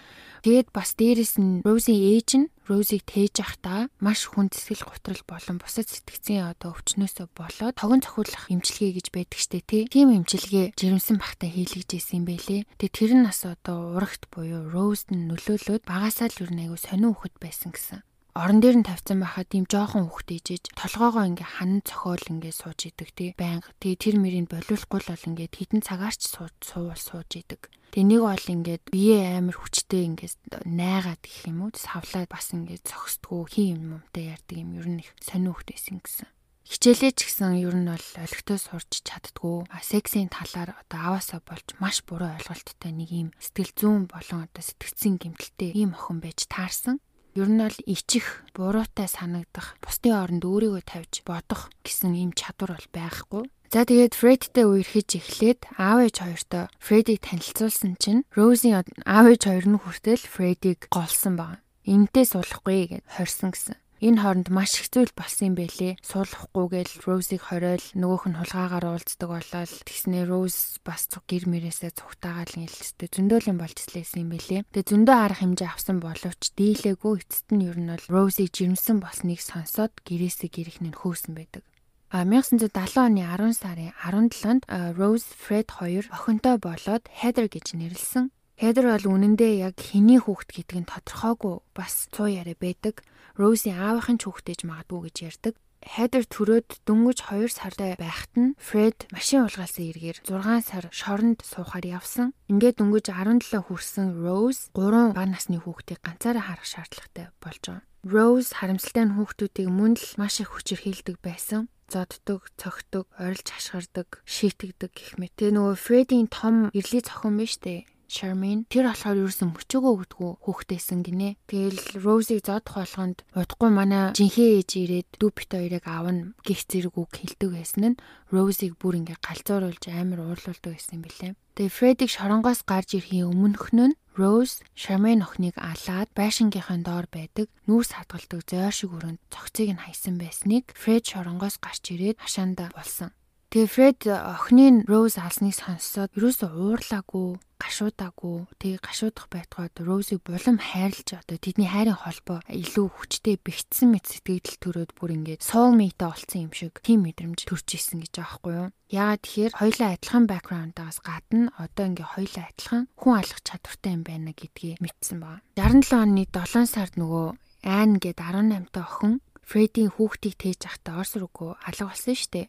[0.47, 5.59] Тэгээд бас дээрээс нь Рози ээж нь Розиг тээж явахдаа маш хүн сэтгэл готрол болон
[5.59, 9.91] бусад сэтгцийн одоо өвчнөөсөө болоод тогон цохиулах эмчилгээ гэж байдаг штэ тий.
[9.91, 12.71] Тийм эмчилгээ жирэмсэн бахтай хийлгэж исэн юм бэлээ.
[12.79, 16.79] Тэгээд тэр нь бас одоо урагт буюу Розд нь нөлөөлөөд багасаа л юу нэг айгу
[16.79, 18.07] сонин хөхөд байсан гэсэн
[18.41, 22.89] орон дээр нь тавьсан байхад тийм жоохон хөхт ээжэж толгоогоо ингээ хан цохиол ингээ сууж
[22.89, 23.31] идэг тий.
[23.37, 26.21] Байнга тий тэр мөрийг болиулахгүй л бол ингээ хитэн цагаарч
[26.65, 27.69] суувал сууж идэг.
[27.93, 31.77] Тэгээ нэг бол ингээд бие амар хүчтэй ингээд найгаад гэх юм уу?
[31.77, 34.73] Савлаад бас ингээд зогсдгоо хин юм юмтай ярьдаг юм.
[34.73, 36.33] Ер нь их сонир хөхтэйсэн гэсэн.
[36.65, 39.69] Хичээлээ ч гэсэн ер нь бол олигтой сурч чаддгүй.
[39.85, 45.19] Сексийн талаар одоо аваасаа болж маш буруу ойлголттой нэг юм сэтгэл зүүн болон одоо сэтгцэн
[45.19, 47.03] гэмтэлтэй ийм охин байж таарсан
[47.39, 52.89] Ер нь бол ичих, буруутай санагдах, бусдын оронд өөрийгөө тавьж бодох гэсэн ийм чадвар бол
[52.91, 53.43] байхгүй.
[53.71, 59.67] За тэгээд Фредтэй үерхэж эхлээд аав ээж хоёртой Фредийг танилцуулсан чинь Роузийн аав ээж хоёр
[59.71, 61.63] нь хүртэл Фредийг голсон баг.
[61.87, 63.79] Энтэй суулгахгүй гэж хорсон гэсэн.
[64.01, 66.01] Энэ хооронд маш их зүйл болсон юм бэлээ.
[66.01, 73.13] Суулгахгүйгээл Розыг хориол нөгөөх нь хулгаагаар уулздаг болол тэгснээ Роз бас гэр мэрээсээ цугтаагаал нэлстэй
[73.13, 74.65] зөндөөлөн болж слээсэн юм бэлээ.
[74.73, 79.41] Тэгээ зөндөө арга хэмжээ авсан боловч дийлээгүй эцэст нь ер нь бол Розыг жирэмсэн болсныг
[79.45, 81.61] сонсоод гэрээсээ гэрэх нь хөөсөн байдаг.
[82.09, 84.65] А 1970 оны 10 сарын 17-нд
[84.99, 88.35] Rose Fred хоёр охинтой болоод Heather гэж нэрлсэн.
[88.61, 93.01] Heather бол үнэндээ яг хэний хүүхэд гэдэг нь тодорхойгүй бас цуу яриа байдаг.
[93.41, 95.55] Роуси аавынхын ч хүүхдэж магадгүй гэж ярьдаг.
[95.81, 101.89] Heather төрөөд дөнгөж 2 сартай байхад нь Fred машин уулгаасан эргээр 6 сар шоронд суухаар
[101.89, 102.37] явсан.
[102.53, 107.89] Ингээд дөнгөж 17 хүрсэн Rose 3 бага насны хүүхдийг ганцаараа харах шаардлагатай болж байгаа.
[108.05, 111.73] Rose харамсалтай нь хүүхдүүдийг мөн л маш их хүчирхийлдэг байсан.
[111.91, 115.35] зоддог, цогтөг, орилж хашгирдаг, шийтгдэг гэх мэт.
[115.35, 117.83] Тэгээ нөгөө Фредийн том эрлийн цохон биш үү?
[118.11, 121.39] Charmaine тэр болохоор ерөөсөн мөчөөгөө өгдгүү хүүхдээсэн гинэ.
[121.47, 127.11] Тэгэл Rose-ийг зодох болгонд удахгүй манай жинхэнэ ээж ирээд дүүпит хоёрыг аавна гих зэрэг үг
[127.15, 128.01] хэлдэг байсан нь
[128.35, 131.33] Rose-ийг бүр ингээ галзууруулж амар уурлуулдаг байсан юм билээ.
[131.55, 137.95] Тэгээ Fred-ийг шоронгоос гарч ирэхийн өмнөх нь Rose Charmaine охиныг алаад байшингийнхаа доор байдаг нүүрс
[137.95, 143.15] хадгалдаг зойр шиг өрөөнд цогцыг нь хайсан байсныг Fred шоронгоос гарч ирээд хашаанда болсон.
[143.51, 148.47] Тэгээ Фред охины Роуз алсныг сонссоод ерөөсөө уурлаагүй, гашуудаагүй.
[148.63, 154.55] Тэгээ гашуудах байтугай Роузыг булам хайрлаж одоо тэдний хайрын холбоо илүү хүчтэй бэхжсэн мэт сэтгэл
[154.55, 158.69] төрөөд бүр ингээд soulmate олцсон юм шиг тийм мэдрэмж төрж исэн гэж аахгүй юу.
[158.87, 164.31] Яагаад тэгэхээр хоёлаа адилхан бэкграундаас гадна одоо ингээ хоёлаа адилхан хүн алах чадвартай юм байна
[164.31, 165.43] гэдгийг мэдсэн баг.
[165.59, 167.35] 67 оны 7 сард нөгөө
[167.67, 172.47] Айн гээд 18 та охин Фредийн хүүхдийг тээж ахтаа Орс руугүй алга болсон дээ.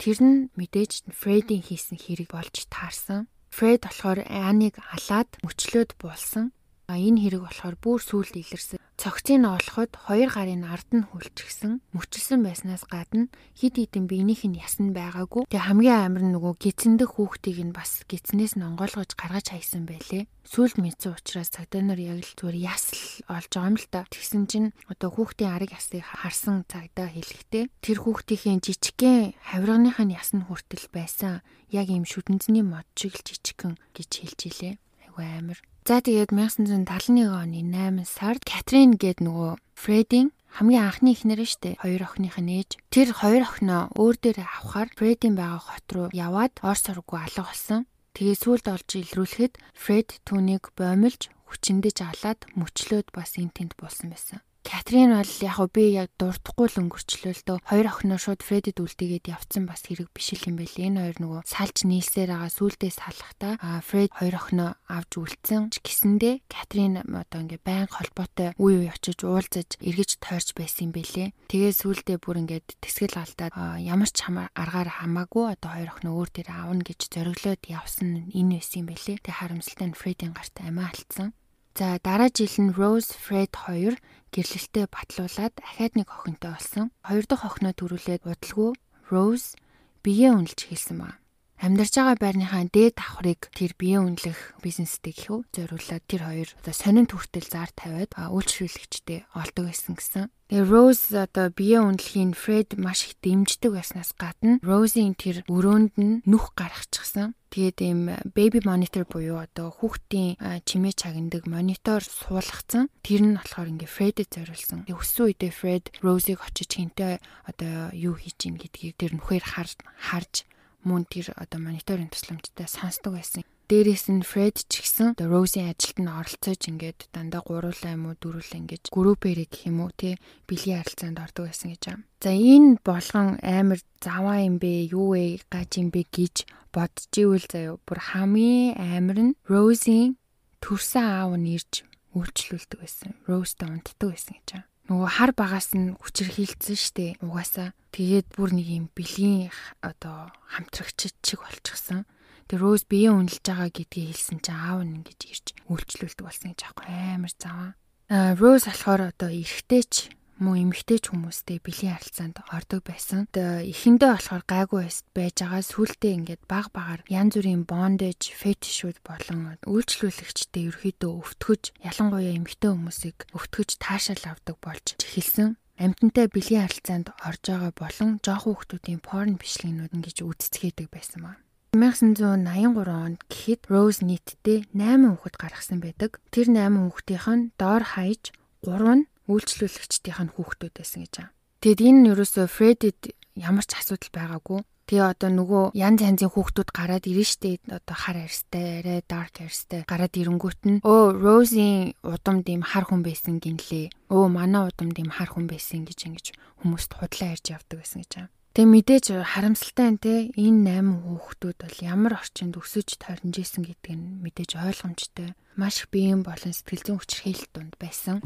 [0.00, 3.28] Тэр нь мэдээж Фредийн хийсэн хэрэг болж таарсан.
[3.52, 6.56] Фред болохоор Аниг алаад мөчлөөд буулсан.
[6.88, 8.79] А энэ хэрэг болохоор бүр сүулт илэрсэн.
[9.00, 11.80] Цогцыг олоход хоёр гарын ард нь хүлчихсэн.
[11.96, 15.48] Мөчилсөн байснаас гадна хид хідэн биенийх нь ясна байгаагүй.
[15.48, 20.28] Тэгээ хамгийн амар нь нөгөө гизэндэх хүүхдийг нь бас гизнээс нь онгойлгож гаргаж хайсан байлээ.
[20.44, 24.04] Сүлд мэдсэн учраас цагдаа нар яг л зүгээр ясл олж байгаа юм л та.
[24.04, 30.44] Тэгсэн чинь одоо хүүхдийн арыг ясыг харсан цагдаа хэлэхдээ тэр хүүхдийн жижигхэн хавирганых нь ясн
[30.44, 31.40] хүртэл байсан.
[31.72, 34.74] Яг ийм шүдэнцний мод шиг л жижигхэн гэж хэлж илээ.
[35.08, 35.56] Айгу амар.
[35.90, 41.82] За тэгээд 1971 оны 8 сард Катрин гээд нөгөө Фредийн хамгийн анхны эхнэр нь штэ
[41.82, 42.78] хоёр охиных нь ээж.
[42.94, 47.90] Тэр хоёр охиноо өөр дээрээ авахаар Фредийн байгаа хот руу яваад Орс сургуу алга болсон.
[48.14, 54.46] Тэгээ сүулт олж илрүүлэхэд Фред түүнийг боомлж хүчиндэж алаад мөчлөөд бас эн тент болсон байсан.
[54.60, 57.58] Катрин бол яг хөө би яг дуртахгүй л өнгөрчлөө л дөө.
[57.64, 60.76] Хоёр охиноо шууд Фредид үлдээгээд явцсан бас хэрэг биш л юм байл.
[60.76, 65.80] Энэ хоёр нөгөө салж нийлсээр байгаа сүулдээ салахтаа а Фред хоёр охиноо авч үлдсэн ч
[65.80, 71.32] гэсэндээ Катрин одоо ингээ байн холбоотой үе үе очиж уулзаж эргэж тойрч байсан юм бэлээ.
[71.48, 76.48] Тэгээ сүулдээ бүр ингээд тэсгэл алдаад ямар ч аргаар хамаагүй одоо хоёр охиноо өөр дээр
[76.52, 79.24] аавна гэж зориглоод явсан энэ байсан юм бэлээ.
[79.24, 81.32] Тэгээ харамсалтай нь Фредийн гарт амиа алдсан.
[81.78, 83.94] За дараа жил нь Rose Fred 2
[84.34, 86.90] гэрлэлтэд батлуулаад ахаад нэг охинтой болсон.
[87.06, 88.74] Хоёр дахь охиноо төрүүлээд удалгүй
[89.10, 89.54] Rose
[90.02, 91.19] биеэ үнэлж хэлсэн ба.
[91.60, 96.72] Амьдарч байгаа байрныхаа дээд давхрыг тэр биеэ үнэлэх бизнестэй гэх үү зориулаад тэр хоёр одоо
[96.72, 100.32] сонин төртөл зар тавиад үйлчлүүлэгчтэй олдог байсан гэсэн.
[100.48, 106.24] Тэгээ Rose одоо биеэ үнэлэхийн Fred маш их дэмждэг байснаас гадна Rose-ийн тэр өрөөнд нь
[106.24, 107.36] нүх гаргачихсан.
[107.52, 112.88] Тэгээд ийм baby monitor буюу одоо хүүхдийн чимээ чагнадаг монитор суулгацсан.
[113.04, 114.88] Тэр нь болохоор ингээ Fred-д зориулсан.
[114.88, 120.48] Өссөн үедээ Fred Rose-ыг очиж хинтээ одоо юу хийж ийн гэдгийг тэр нүхээр харж
[120.84, 123.44] мөн тэр одоо мониторын тусламжтай сонсдог байсан.
[123.70, 128.60] Дээрээс нь Фред ч гэсэн Роусын ажилд нь оролцож ингээд дандаа гуруулаа юм уу дөрвөлээ
[128.66, 130.18] ингээд группээрээ гэх юм уу тий
[130.50, 132.04] бэлгийн харилцаанд ордог байсан гэж байна.
[132.18, 137.46] За энэ болгон амар заваа юм бэ юу вэ гаж юм бэ гэж бодож ивэл
[137.46, 140.18] заяа бүр хамгийн амар нь Роусын
[140.58, 141.86] төрсэн аав нь ирж
[142.18, 143.14] үйлчлүүлдэг байсан.
[143.30, 148.66] Роустаа унтдаг байсан гэж байна нөгөө хар багаас нь хүчрхийлсэн штэ угаасаа тэгээд бүр нэг
[148.66, 149.54] юм бэлгийн
[149.86, 152.10] одоо хамтрагч чиг болчихсон.
[152.50, 156.60] Тэр Роуз биеэ үнэлж байгаа гэдгийг хэлсэн чинь аав нь ингэж ирж үйлчлүүлдэг болсон гэж
[156.66, 157.70] аахгүй амар заваа.
[158.10, 163.28] Аа Роуз болохоор одоо эргэжтэйч мөн эмэгтэйч хүмүүстэй бэлгийн харилцаанд ордог байсан.
[163.36, 170.72] Эхэндээ болохоор гайгүй байж байгаа сүултээ ингээд баг багаар янз бүрийн бондэж, фетишүүд болон үйлчлүүлэгчтэй
[170.72, 177.72] ерөөхдөө өвтгөж, ялангуяа эмэгтэй хүмүүсийг өвтгөж таашаал авдаг болж эхэлсэн амьтантай бэлгийн харилцаанд орж байгаа
[177.72, 181.32] болон жоох хүүхдүүдийн порн бичлэгнүүд ингэж үзцгээдэг байсан ба.
[181.72, 186.20] 1983 онд гэхэд Rose нийтдээ 8 хүүхэд гаргасан байдаг.
[186.34, 188.34] Тэр 8 хүүхдийнх нь доор хаяж
[188.66, 191.32] 3 нь үйлчлүүлэгчдийнх нь хүүхдүүд байсан гэж байна.
[191.60, 193.00] Тэгэд энэ нь ерөөсөө Фредид
[193.36, 194.60] ямар ч асуудал байгаагүй.
[194.90, 199.86] Тэгээ одоо нөгөө янз янзын хүүхдүүд гараад ирэн штэ одоо хар арьстай, арай dark арьстай
[199.86, 203.94] гараад ирэнгүүт нь өө Роузийн удамд ийм хар хүн байсан гинлээ.
[204.10, 206.26] Өө манай удамд ийм хар хүн байсан гэж ингэж
[206.66, 208.34] хүмүүст худлаа ярьж явдаг байсан гэж байна.
[208.50, 213.94] Тэгээ мэдээж харамсалтай нь те энэ 8 хүүхдүүд бол ямар орчинд өсөж тойрнож исэн гэдг
[213.94, 215.38] нь мэдээж ойлгомжтой.
[215.54, 218.18] Маш биеийн болон сэтгэл зүйн хүчирхийлэл дунд байсан.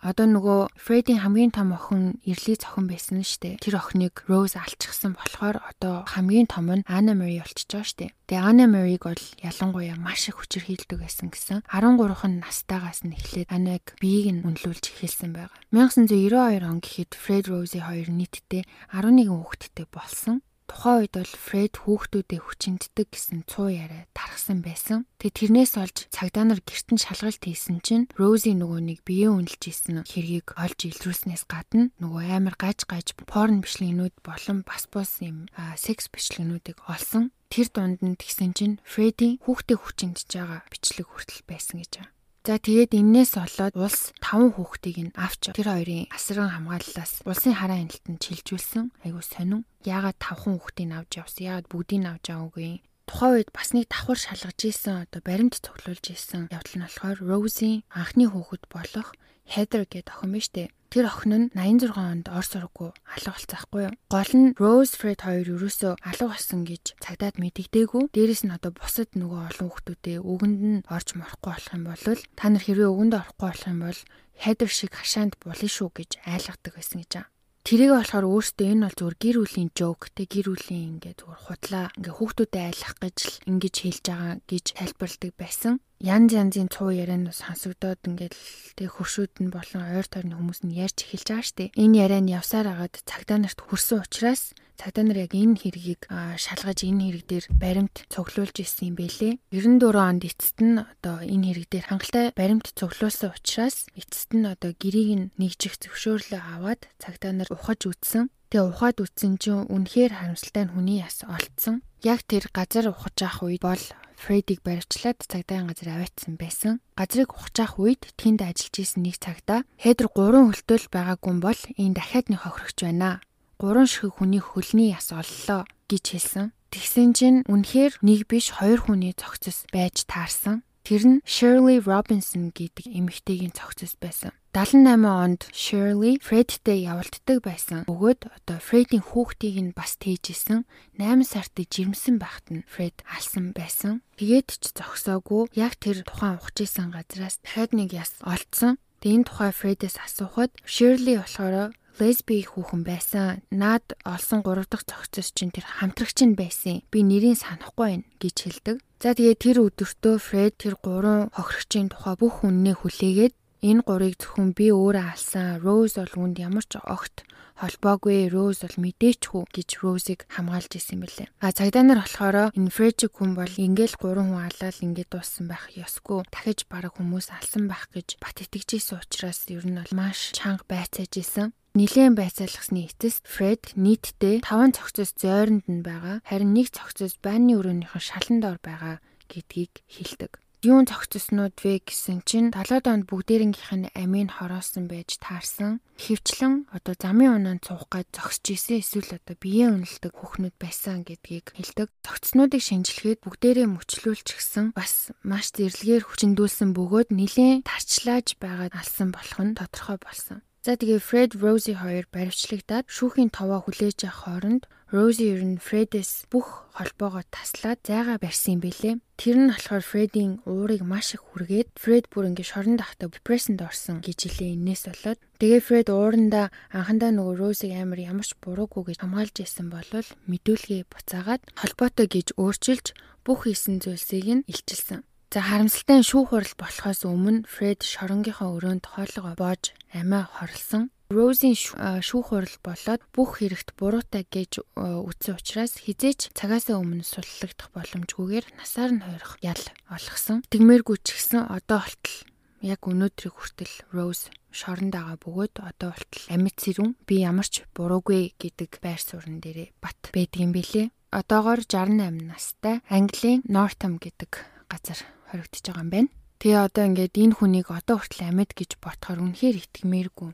[0.00, 3.60] Одоо нөгөө Фредийн хамгийн том охин Ирли зохин байсан нь штэ.
[3.60, 8.06] Тэр охиныг Роуз алчихсан болохоор одоо хамгийн том нь Анна Мари болчихж байгаа штэ.
[8.24, 11.68] Тэгээ Анна Мариг бол ялангуяа маш их хүчирхийлдэг байсан гэсэн.
[11.68, 12.00] 13
[12.32, 15.60] нь настайгаас нь эхлээд Аннаг биеийг нь үнэлүүлж эхэлсэн байгаа.
[15.68, 18.64] 1992 он гэхэд Фред Роузи хоёр нийтдээ
[18.96, 20.40] 11 хүүхэдтэй болсон.
[20.70, 25.02] Тухайн үед бол Фред хүүхдүүдээ хүчинтдэг гэсэн цуу яриа тархсан байсан.
[25.18, 30.06] Тэгээ тэрнээс олж цагдаа нар гэртэн шалгалт хийсэн чинь Рози нөгөө нэг биеэ үнэлж исэн
[30.06, 36.06] хэргийг олж илрүүлснээс гадна нөгөө амар гаж гаж порн бичлэгнүүд болон бас бус юм секс
[36.06, 37.34] бичлэгнүүдийг олсон.
[37.50, 42.14] Тэр дунд нь тэгсэн чинь Фреди хүүхдээ хүчинтж байгаа бичлэг хүртэл байсан гэж байна.
[42.40, 47.84] За тэгээд энээс болоод улс 5 хүүхдийг нь авч тэр хоёрын асран хамгааллаас улсын хараа
[47.84, 48.96] хяналтанд чилжүүлсэн.
[49.04, 49.68] Айгуу сонин.
[49.84, 51.44] Яагаад 5 хүүхдийг авч явсан?
[51.44, 52.80] Яагаад бүгдийг авч яваагүй?
[53.04, 57.84] Тухайн үед бас нэг давхар шалгаж исэн одоо баримт цуглуулж исэн явдал нь болохоор Роузи
[57.92, 59.12] анхны хүүхэд болох
[59.50, 60.70] Heather гэдэг охин биш үү?
[60.94, 63.94] Тэр охин нь 86 онд Орос сургуу алга болцсоохгүй юу.
[64.06, 68.14] Гол нь Rose Fred хоёр ерөөсөө алга болсон гэж цагдаад мэдэгдээгүй.
[68.14, 72.02] Дээрэс нь одоо бусад нөгөө олон хүмүүстэй өгөнд нь орж морохгүй болох юм бол
[72.38, 74.00] та нар хэрвээ өгөнд орохгүй болох юм бол
[74.38, 77.30] Heather шиг хашаанд булын шүү гэж айлгадаг байсан гэж байна.
[77.60, 81.86] Тэрийг болохоор өөртөө энэ бол зүгээр гэр бүлийн жоок те гэр бүлийн ингээд зүгээр худлаа
[81.92, 87.36] ингээ хүүхдүүдэд айлах гэж л ингэж хэлж байгаа гэж тайлбарладаг байсан янз янзын цуу ярианууд
[87.36, 88.32] сонсогдоод ингээд
[88.80, 91.76] тэг хуршүүд нь болон ойр тойрны хүмүүс нь ярьж эхэлж байгаа штеп.
[91.76, 96.88] Энэ яриа нь явсаар агаад цагдаа нарт хүрсэн учраас цагдаа нар яг энэ хэргийг шалгаж
[96.88, 99.36] энэ хэрэг дээр баримт цуглуулж исэн юм бэлээ.
[99.52, 104.72] 94 онд эцэст нь одоо энэ хэрэг дээр хангалттай баримт цуглуулсан учраас эцэст нь одоо
[104.72, 108.32] гэрийг нь нэгжих зөвшөөрлөө аваад цагдаа нар ухаж үтсэн.
[108.48, 111.84] Тэгээ ухаад үтсэн чинь үнэхээр харамсалтай нь хүний яс олцсон.
[112.00, 113.84] Яг тэр газар ухаж авах үед бол
[114.20, 116.84] Фредийг баривчлаад цагдаагийн газар аваатсан байсан.
[116.92, 122.28] Газрыг ухчих үед тэнд ажиллаж исэн нэг цагдаа Хедр 3 хөлтөл байгаагүй бол энэ дахиад
[122.28, 123.24] нэг хохирогч байна.
[123.60, 126.56] 3 ширхэг хүний хөлний яс оллоо гэж хэлсэн.
[126.72, 130.64] Тэгсэн чинь үнэхээр нэг биш хоёр хүний цогцос байж таарсан.
[130.80, 134.32] Тэр нь Shirley Robinson гэдэг эмэгтэйгийн цогцос байсан.
[134.56, 137.84] 78 онд Shirley Fredтэй явуулддаг байсан.
[137.86, 140.66] Бөгөөд одоо Fredийн хүүхдийг нь бас тээжсэн
[140.98, 144.02] 8 сартыг жирэмсэн байхад нь Fred алсан байсан.
[144.18, 148.80] Тэгээд ч зогсоогүй яг тэр тухайн ухаж исэн газраас дахиад нэг яс олдсон.
[149.04, 153.44] Тэгээ энэ тухай Fredээс асуухад Shirley болохоор лесби хүүхэн байсан.
[153.52, 156.82] Наад олсон 3 дахь цогцос чинь тэр хамтрагч нь байсан.
[156.90, 158.76] Би нэрийг санахгүй байна гэж хэлдэг.
[159.00, 163.34] За тэгээ тэр өдөртөө Фред тэр гурван хохирогчийн тухай бүх үннээ хүлээгээд
[163.68, 165.60] энэ гурыг зөвхөн би өөрөө алсан.
[165.64, 167.24] Роуз бол үнд ямар ч огт
[167.60, 171.28] холбоогүй Роуз бол мэдээчгүй гэж Роузыг хамгаалж исэн билээ.
[171.44, 175.68] А цагдаа нар болохоор энэ Фрежик хүн бол ингээл гурван хүн алаад ингээд дууссан байх
[175.76, 176.24] ёсгүй.
[176.32, 181.12] Дахиж бараг хүмүүс алсан байх гэж бат итгэжсэн учраас ер нь бол маш чанга байцааж
[181.20, 181.52] исэн.
[181.70, 186.18] Нилээн байцаалгасны эцэст Фред нийтдээ 5 цогцос зойронд нь байгаа.
[186.26, 188.98] Харин нэг цогцос байрны өрөөнийхөө шалан дор байгаа
[189.30, 190.42] гэдгийг хэлдэг.
[190.66, 195.78] Юун цогцоснууд вэ гэсэн чинь 70-аад онд бүгдээрнгийнх нь амийн хороосон байж таарсан.
[195.96, 201.54] Хөвчлэн одоо замын унаанд цуух гэж зогсож исэн эсвэл одоо биеэ үнэлдэг хүүхнүүд байсан гэдгийг
[201.54, 201.88] хэлдэг.
[202.04, 209.56] Цогцснуудыг шинжилгээд бүгдээрээ мөчлүүлчихсэн бас маш зэрлэгээр хүчндүүлсэн бөгөөд нилээн тарчлааж байгаад алсан болох нь
[209.56, 210.44] тодорхой болсон.
[210.60, 216.28] За тэгээ Фред Рози хоёр баривчлагдаад шүүхийн товоо хүлээж авах хооронд Рози ер нь Фредээс
[216.28, 219.00] бүх холбоогоо таслаад зайгаа барьсан юм бэлээ.
[219.16, 224.04] Тэр нь болохоор Фредийн уурыг маш их хүргээд Фред бүр ингэ шорон дахтаа депрессэнд орсон
[224.04, 229.00] гэж хэлээ энэс болоод тэгээ Фред уурандаа анхандаа нөгөө Розиг амар ямар ч буруугүй гэж
[229.00, 232.92] хамгаалж исэн болвол мэдүүлгээ буцаагаад холбоотой гэж өөрчилж
[233.24, 235.08] бүх хийсэн зүйлсийг нь илчилсэн.
[235.30, 240.90] За харамсалтай шүүх хурал болохоос өмнө Фред шоронгийнхоо өрөөнд хоолойгоо боож амиа хорлсон.
[241.06, 248.58] Розийн шүүх хурал болоод бүх хэрэгт буруутай гэж үтсэн учраас хизээч цагаасаа өмнө суллагдах боломжгүйгээр
[248.58, 250.42] насаар нь хойрох ял олгосон.
[250.50, 252.18] Тэгмээргүй ч гэсэн одоо болтол
[252.66, 258.34] яг өнөөдрийг хүртэл Rose шоронд байгаа бөгөөд одоо болтол амьд сэрүүн би ямар ч буруугүй
[258.34, 260.90] гэдэг байр суурин дээрээ бат байдаг юм бэлээ.
[261.14, 264.98] Одоогоор 68 настай Английн Northam гэдэг газар
[265.30, 266.10] хоригдож байгаа юм байна.
[266.42, 270.30] Тэгээ одоо ингээд энэ хүнийг одоо хүртэл амьд гэж ботхоор үнэхээр итгэмээргүй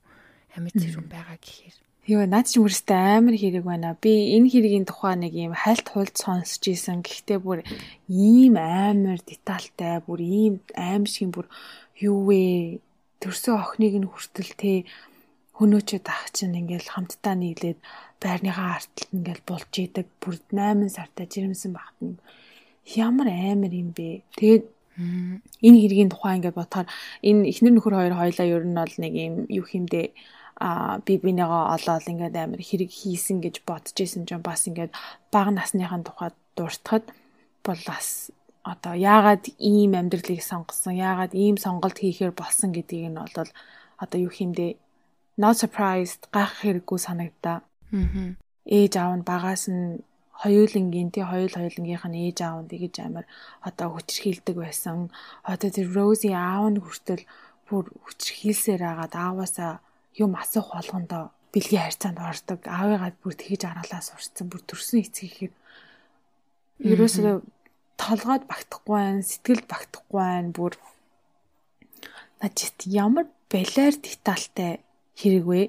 [0.57, 1.77] амьд зэрүүн байгаа гэхээр.
[2.07, 3.99] Йоо наад чи өөрөөсөө амар хэрэг байна.
[3.99, 7.03] Би энэ хэргийн тухай нэг юм хальт хулд сонсч ийсэн.
[7.03, 7.67] Гэхдээ бүр
[8.07, 11.51] ийм амар детальтай, бүр ийм аимшиг бүр
[11.99, 12.79] юу вэ?
[13.19, 14.87] Төрсөн охиныг нь хүртэл те
[15.59, 17.83] хөнөөчөд ах чинь ингээл хамтдаа нийлээд
[18.23, 20.07] байрныхаа арталт ингээл булж идэг.
[20.23, 22.23] Бүр 8 сартаа жирэмсэн багт нь
[22.95, 24.23] ямар амар юм бэ.
[24.39, 26.89] Тэгээд Энэ хэргийн тухай ингээд бодохоор
[27.23, 30.03] энэ эхнэр нөхөр хоёр хоёлаа ер нь бол нэг юм юу хэмдэ
[30.57, 34.93] а би бинийгаа олоод ингээд амар хэрэг хийсэн гэж бодож исэн ч бас ингээд
[35.29, 37.05] бага насныхын тухайд дуртахад
[37.61, 38.33] бол бас
[38.65, 43.51] одоо яагаад ийм амьдралыг сонгосон яагаад ийм сонголт хийхээр болсон гэдгийг нь бол
[44.01, 44.81] одоо юу хэмдэ
[45.37, 47.61] not surprised гайх хэрэггүй санагдаа.
[47.93, 48.35] Аа.
[48.65, 50.01] Ээж аав нь багаас нь
[50.43, 53.25] хоёулангийн тий хоёул хоёулангийнх нь ээж аав нь тэгэж амар
[53.69, 55.09] одоо хүчрхийлдэг байсан.
[55.53, 57.25] Одоо тэр Рози аав нь хүртэл
[57.69, 59.73] бүр хүчрхийлсээр агаад ааваасаа
[60.23, 62.61] юм асуух болгондоо бэлгийн харьцаанд ордог.
[62.69, 64.47] Аавыгаа бүр тэгэж араалаа сурцсан.
[64.53, 65.55] Бүр төрсөн эцэг ихээр
[66.93, 67.35] ерөөсөө
[67.97, 70.73] толгойд багтахгүй байх, сэтгэлд багтахгүй байх бүр
[72.41, 74.85] начит ямар балиар детальтай
[75.17, 75.63] хэрэг вэ?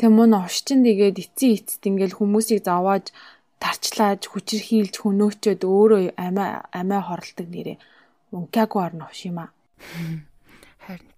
[0.00, 3.12] Тэгээ мөн овшчин тэгээд эцсийн эцэд ингээл хүмүүсийг завааж
[3.62, 7.76] тарчлааж хүчрхийлж хөнөөчөөд өөрөө амиа амиа хорлдог нэрээ
[8.32, 9.50] ункаго орно шима.
[10.84, 11.12] Харин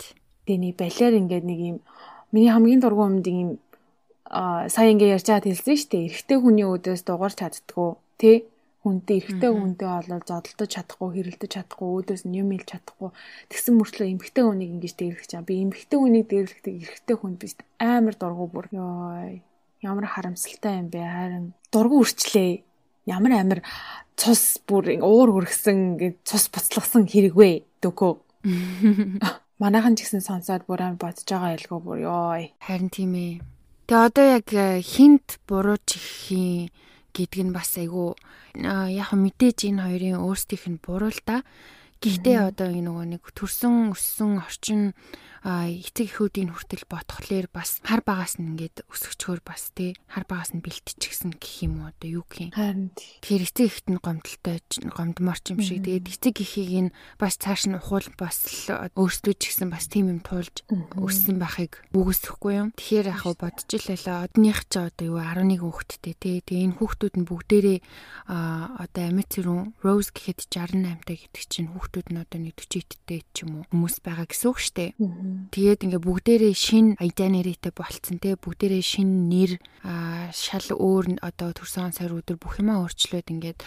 [0.47, 1.79] тэний балиар ингээд нэг юм
[2.33, 3.51] миний хамгийн дургүй юмд юм
[4.29, 6.07] а сая ингээ ярьж байгаа хэлсэн шүү дээ.
[6.09, 8.37] Эрэгтэй хүний өдөөс дугаарч чаддгүй тий?
[8.85, 13.11] Хүнтэй эрэгтэй хүнтэй болол зодолдож чадахгүй хэрэлдэж чадахгүй өөдөөс нь юм илж чадахгүй.
[13.51, 18.15] Тэгсэн мөрчлөө эмэгтэй хүнийг ингэж дээрлэх чам би эмэгтэй хүнийг дээрлэхдээ эрэгтэй хүн биш амар
[18.15, 18.67] дургу бүр.
[18.71, 19.43] Ёо
[19.83, 22.63] Ямар харамсалтай юм бэ харин дургу үрчлээ.
[23.07, 23.61] Ямар амир
[24.19, 28.13] цус бүр уур хүргсэн гэж цус буцлагсан хэрэг вэ дөгөө.
[29.63, 32.35] Манайхан ч гэсэн сонсоод бүр амар бодож байгаа ялгүй бүр ёо.
[32.59, 33.35] Харин тийм ээ.
[33.87, 36.71] Тэгээ одоо яг э, хинт бурууч ихийн
[37.15, 38.19] гэдг нь бас айгүй
[38.59, 41.47] яг мэдээж энэ хоёрын өөрсдийнх нь буруу л да.
[41.99, 44.95] Гэхдээ одоо энэ нөгөө нэг төрсөн өссөн орчин
[45.47, 50.61] эцэг эхүүдийн хүртэл ботхолоор бас хар багаас нь ингээд өсөчхөр бас тий хар багаас нь
[50.61, 52.53] бэлтчихсэн гэх юм уу одоо юу гэх юм.
[52.53, 54.59] Харин тэгэхээр эцэг эхт нь гомдолтой
[54.91, 58.67] гомдморч юм шиг тэгээд эцэг эхийг нь бас цааш нь ухуул бас
[58.99, 60.67] өөрсдөө ч гэсэн бас тийм юм туулж
[60.99, 62.69] өссөн байхыг үгүйсэхгүй юм.
[62.75, 67.15] Тэгэхээр яг бодож л байлаа одных ч одоо юу 11 хүүхэдтэй тий тэгээд энэ хүүхдүүд
[67.15, 67.79] нь бүгдээрээ
[68.27, 73.21] одоо амьд зэрүүн Rose гэхэд 68 таа гэдэг чинь хүүхдүүд нь одоо нэг 40 эдтэй
[73.33, 74.91] ч юм уу хүмүүс байгаа гэсэн үг шүү дээ.
[75.57, 79.57] Тэгээд ингээ бүгдээрээ шин identity болцсон те бүгдээрээ шин нэр
[80.37, 83.59] шал өөр одоо төрсөн сар өдөр бүх юмаа өөрчлөөд ингээд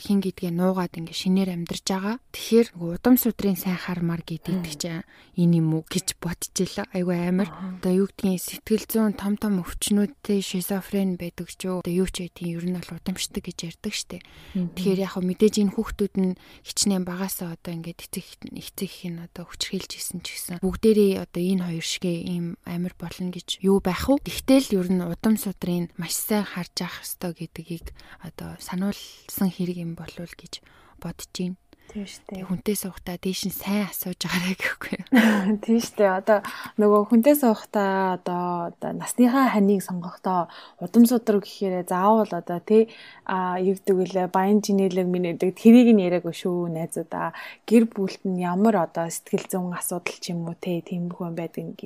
[0.00, 2.16] хин гэдгээ нуугаад ингээ шинээр амьдарч байгаа.
[2.32, 5.04] Тэгэхээр удам судрын сайн хармаар гэдэг чинь
[5.36, 6.88] энэ юм уу гэж бодчихлаа.
[6.96, 7.52] Айгу амар.
[7.84, 11.84] Одоо юу гэдгийг сэтгэл зүйн том том өвчнүүдтэй шизофрен байдаг ч юу.
[11.84, 14.22] Одоо юу ч тийм ер нь бол удамшдаг гэж ярьдаг штеп.
[14.54, 19.42] Тэгэхээр яг мэдээж энэ хүүхдүүд нь хичнээн багасаа одоо ингээд эцэг эцэг их нь одоо
[19.50, 24.06] хүчрхийлж исэн ч гэсэн бүгдээрээ одоо энэ хоёр шигээ ийм амар болно гэж юу байх
[24.06, 24.22] вэ?
[24.22, 27.90] Тэгтэл ер нь удам судрын маш сайн харж авах ёстой гэдгийг
[28.22, 30.62] одоо сануулсан хэрэг юм болов гэж
[31.02, 31.58] бодож байна.
[31.94, 32.42] Тийм шүү дээ.
[32.50, 34.98] Хүнтэй суухтаа дээш нь сайн асууж байгаарай гэхгүй.
[35.62, 36.10] Тийм шүү дээ.
[36.18, 36.38] Одоо
[36.74, 40.50] нөгөө хүнтэй суухтаа одоо одоо насныхаа ханыг сонгохдоо
[40.82, 42.90] удам судраг гэхээр заавал одоо тий
[43.30, 47.30] а юу гэдэг вэ баян чинэлэг минэдэг тэрийг нь яриаг шүү найзуудаа.
[47.62, 51.78] Гэр бүлт нь ямар одоо сэтгэл зүйн асуудал ч юм уу тий тийм хүн байдаг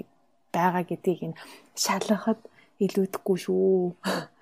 [0.56, 1.38] байгаа гэдгийг нь
[1.76, 2.40] шалгахад
[2.80, 3.92] илүүдэхгүй шүү.
[4.08, 4.32] Аа.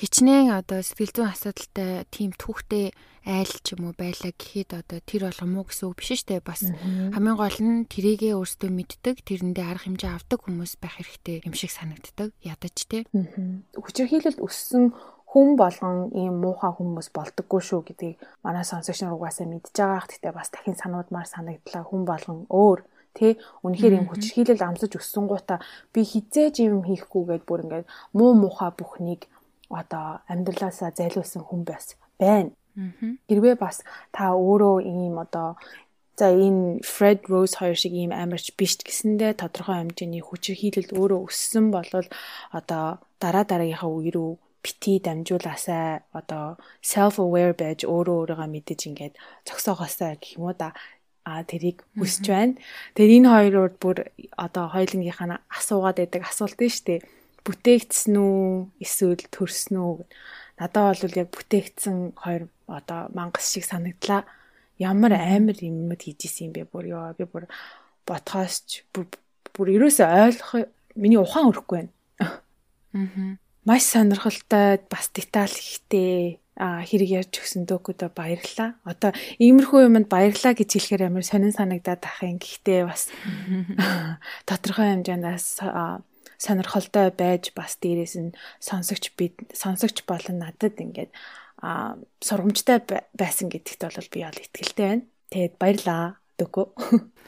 [0.00, 5.26] Хичнээн одоо сэтгэл зүйн асуудалтай тийм түүхтэй айл ч юм уу байлаа гэхэд одоо тэр
[5.26, 6.40] болгоо муу гэсэн үг биш дээ.
[6.46, 11.54] Бас хамгийн гол нь тэрийгээ өөртөө мэддэг, тэрэндээ арга хэмжээ авдаг хүмүүс байх хэрэгтэй юм
[11.58, 12.30] шиг санагддаг.
[12.46, 13.02] Ядаж тий.
[13.74, 14.94] Хүчирхийлэлд өссөн
[15.26, 20.06] хүн болгон ийм муухай хүмүүс болдоггүй шүү гэдгийг манай сонсогч нар угаасаа мэдж байгаа.
[20.06, 22.80] Гэхдээ бас дахин сануудмаар санагдлаа хүн болгон өөр
[23.16, 28.70] Тэ үнэхээр юм хүчрхийлэл амсаж өссөн гутаа би хизээж юм хийхгүйгээд бүр ингээд муу муухай
[28.76, 29.24] бүхнийг
[29.72, 32.52] одоо амьдралаасаа зайлуулсан хүн байс байна.
[33.28, 33.80] Хэрвээ бас
[34.12, 35.56] та өөрөө ийм одоо
[36.16, 41.72] за энэ Fred Rose хоёр шиг ийм амарч биш гэсэндээ тодорхой хэмжээний хүчрхийлэл өөрөө өссөн
[41.72, 41.88] бол
[42.52, 44.30] одоо дараа дараагийнхаа үе рүү
[44.64, 49.14] бити дамжуулаасаа одоо self aware байж өөрөө өөрийгөө мэдэж ингээд
[49.46, 50.72] зогсоогоосаа гэх юм уу да
[51.26, 52.54] а тэрийг хүсэж байна.
[52.94, 53.96] Тэгээд энэ хоёрууд бүр
[54.38, 57.02] одоо хоёулынгийнхаа асуугаад байдаг асуулт нь штэ.
[57.44, 58.70] Бүтээгдсэн үү?
[58.82, 60.06] Эсвэл төрсөн үү?
[60.56, 64.24] Надад бол яг бүтээгдсэн хоёр одоо мангас шиг санагдлаа.
[64.78, 67.44] Ямар амар юмуд хийжсэн юм бэ бүр ёо би бүр
[68.08, 71.92] ботхоос ч бүр ерөөсөө ойлгох миний ухаан өрөхгүй байна.
[72.20, 73.36] Аа.
[73.68, 78.80] Маш сонирхолтой бас деталь ихтэй хэрэг ярьж өгсөн дөөкөдө баярлалаа.
[78.88, 82.40] Одоо иймэрхүү юмд баярлалаа гэж хэлэхээр амар сонин санагдаад ах юм.
[82.40, 83.12] Гэхдээ бас
[84.48, 85.26] тодорхой хэмжээнд
[86.38, 91.10] сонирхолтой байж бас дээрээс нь сонсогч бид сонсогч болон надад ингээд
[91.62, 92.84] а сургамжтай
[93.16, 95.04] байсан гэдэгт бол би бол итгэлтэй байна.
[95.32, 96.20] Тэгээд баярлаа.
[96.36, 96.66] Дөгөө.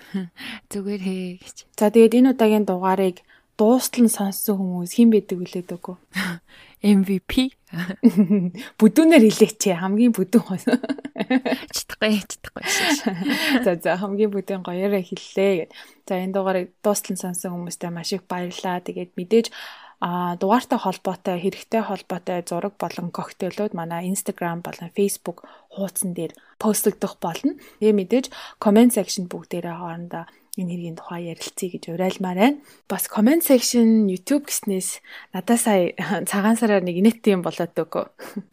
[0.71, 1.57] Зүгээр хээ гэж.
[1.81, 3.25] За тэгээд энэ удаагийн дугаарыг
[3.59, 5.97] дуустал нь сонссон хүмүүс хэн байдаг вүлээ дөгөө?
[6.79, 7.59] MVP
[8.79, 10.79] бүдүүнээр хэлээч хамгийн бүдүүн гоё.
[11.75, 12.65] Читахгүй читахгүй.
[13.67, 15.71] За за хамгийн бүдүүн гоёроо хэллээ гэд.
[16.07, 18.79] За энэ дугаарыг дуустал сонсон хүмүүстээ маш их баярлалаа.
[18.87, 19.47] Тэгээд мэдээж
[19.99, 25.43] а дугаартай холбоотой хэрэгтэй холбоотой зураг болон коктейлүүд манай Instagram болон Facebook
[25.75, 27.59] хуудсан дээр постлогдох болно.
[27.83, 28.27] Тэгээ мэдээж
[28.63, 30.25] comment section бүгдээрээ хоорондоо
[30.59, 32.59] энэ хэргийн тухай ярилцъя гэж урайлмаар байна.
[32.91, 34.99] Бас comment section YouTube гэснээс
[35.31, 35.95] надад сая
[36.27, 38.07] цагаан сараар нэг инэт юм болоод өгөө.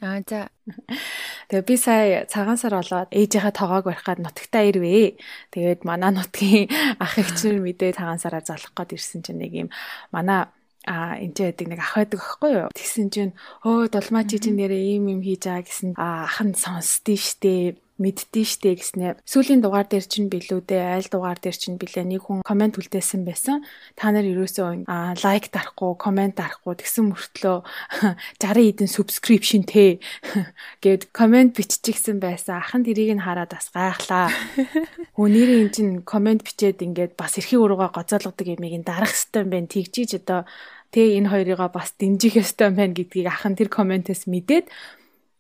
[0.05, 0.53] Аа за.
[1.49, 5.17] Тэгээ би сая цагаан сар болоод ээжийнхээ тоогоог барихад нутагтаа ирвээ.
[5.49, 6.69] Тэгээд манай нутгийн
[7.03, 9.69] ах эгчнэр мэдээ цагаан сараар залах гээд ирсэн чинь нэг юм
[10.13, 10.45] манай
[10.85, 12.69] а энэ байдаг нэг ах байдаг аахгүй юу.
[12.77, 13.33] Тэгсэн чинь
[13.65, 17.53] өө дулмаа чи чинь нэрээ ийм юм хийж байгаа гэсэн ах нь сонсдээ штэ
[17.95, 22.43] мэддээ штэ гэснээр сүүлийн дугаар дээр чинь билүүдээ айл дугаар дээр чинь билээ нэг хүн
[22.43, 23.63] комент үлдээсэн байсан.
[23.95, 24.87] Та нар ерөөсөө
[25.23, 27.57] лайк дарахгүй, комент дарахгүй тэгсэн мөртлөө
[28.43, 30.03] 60 эдэн subscription тэ
[30.83, 32.59] гэд комент биччихсэн байсан.
[32.59, 34.27] Ахын тэрийг нь хараад бас гайхлаа.
[35.15, 39.71] Хүнийрээ эн чинь комент бичээд ингээд бас эрхийн урууга гоцоолгодог юмыг дарах хэвээр байна.
[39.71, 40.43] Тэгжиж одоо
[40.91, 44.71] тэ энэ хоёрыгаа бас дэмжих ёстой байна гэдгийг ахын тэр комментээс мэдээд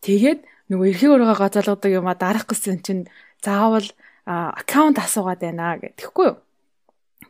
[0.03, 0.39] тэгээд
[0.71, 3.03] нөгөө эрхийн урууга гоцоолгодог юм а дарах гэсэн чинь
[3.41, 3.85] заавал
[4.25, 6.37] аккаунт асуугаад байна гэхгүй юу.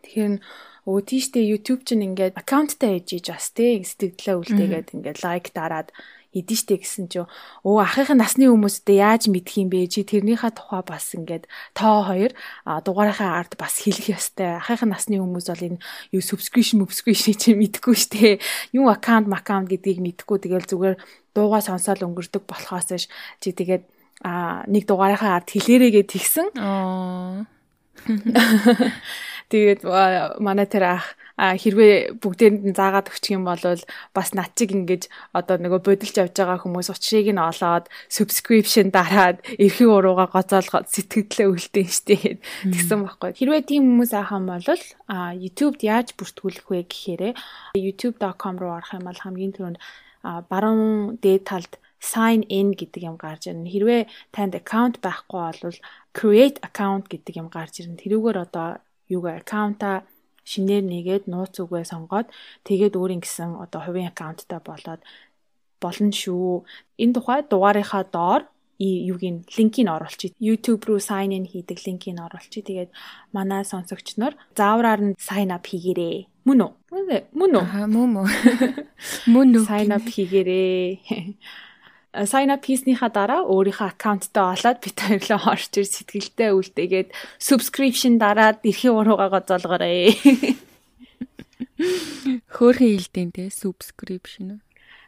[0.03, 0.39] Тэгэхээр
[0.85, 5.91] өө тийштэй YouTube чинь ингээд аккаунттай ээж иж бас тий сэтгэлдээ үлдээгээд ингээд лайк дараад
[6.35, 7.31] идэв штэ гэсэн чинь
[7.63, 9.87] өө ахыхын насны хүмүүстэй яаж мэдх юм бэ?
[9.87, 12.35] Чи тэрнийхээ тухай бас ингээд тоо хоёр
[12.67, 14.59] дугаарынхаа ард бас хэлэх ёстой.
[14.59, 15.79] Ахыхын насны хүмүүс бол энэ
[16.11, 18.43] юу subscription subscription чи мэдгүй штэ.
[18.75, 20.43] Юу аккаунт аккаунт гэдгийг мэдгүй.
[20.43, 20.95] Тэгэл зүгээр
[21.31, 23.07] дуугаа сонсоод өнгөрдөг болохоос ш
[23.39, 23.87] чи тэгээд
[24.23, 26.47] а нэг дугаарынхаа ард хэлээрээгээ тэгсэн.
[29.51, 29.85] Тэгээд
[30.41, 33.59] манай тэр ах хэрвээ бүгдээрэнд нь заагаад өгчих юм бол
[34.15, 39.43] бас над чиг ингэж одоо нөгөө бодилж явж байгаа хүмүүс учрыг нь олоод subscription дараад
[39.59, 42.39] эрхийн урууга гоцоолгоод сэтгэлдээ үлдээн штэ
[42.71, 43.35] гэсэн баггүй.
[43.35, 47.35] Хэрвээ тийм хүмүүс аахам бол YouTube-д яаж бүртгүүлэх вэ гэхээр
[47.75, 49.79] youtube.com руу орох юм бол хамгийн түрүүнд
[50.47, 53.67] баруун дээд талд sign in гэдэг юм гарч ирнэ.
[53.67, 55.77] Хэрвээ танд аккаунт байхгүй бол
[56.15, 57.99] create account гэдэг юм гарч ирнэ.
[57.99, 58.79] Тэрүүгээр одоо
[59.09, 60.05] юугаа аккаунта
[60.51, 62.27] шинээр нэгээд нууц үгээ сонгоод
[62.67, 65.01] тэгээд өөрийн гэсэн одоо хувийн аккаунттай болоод
[65.81, 66.63] болно шүү.
[67.01, 68.41] Энэ тухай дугаарынхаа доор
[68.79, 70.31] юугийн линкийг оруулчих.
[70.39, 72.65] YouTube руу sign in хийдэг линкийг оруулчих.
[72.65, 72.91] Тэгээд
[73.31, 76.27] манай сонсогч нар заавраар нь sign up хийгээрэй.
[76.45, 76.71] Мөн үү?
[77.33, 77.65] Мөн үү?
[77.65, 78.27] Аа мөн мөн.
[79.33, 79.65] Мөн үү?
[79.65, 81.01] Sign up хийгээрэй.
[82.23, 87.09] Sign up хийснийхаа дараа өөрийнхөө аккаунттай олоод бид хоёрлоо орч ир сэтгэлдээ үлдээгээд
[87.43, 90.15] subscription дараад эрхийн уруугаа гоцоолгоорой.
[92.55, 94.63] Хөөрхөн хилдээн те subscription.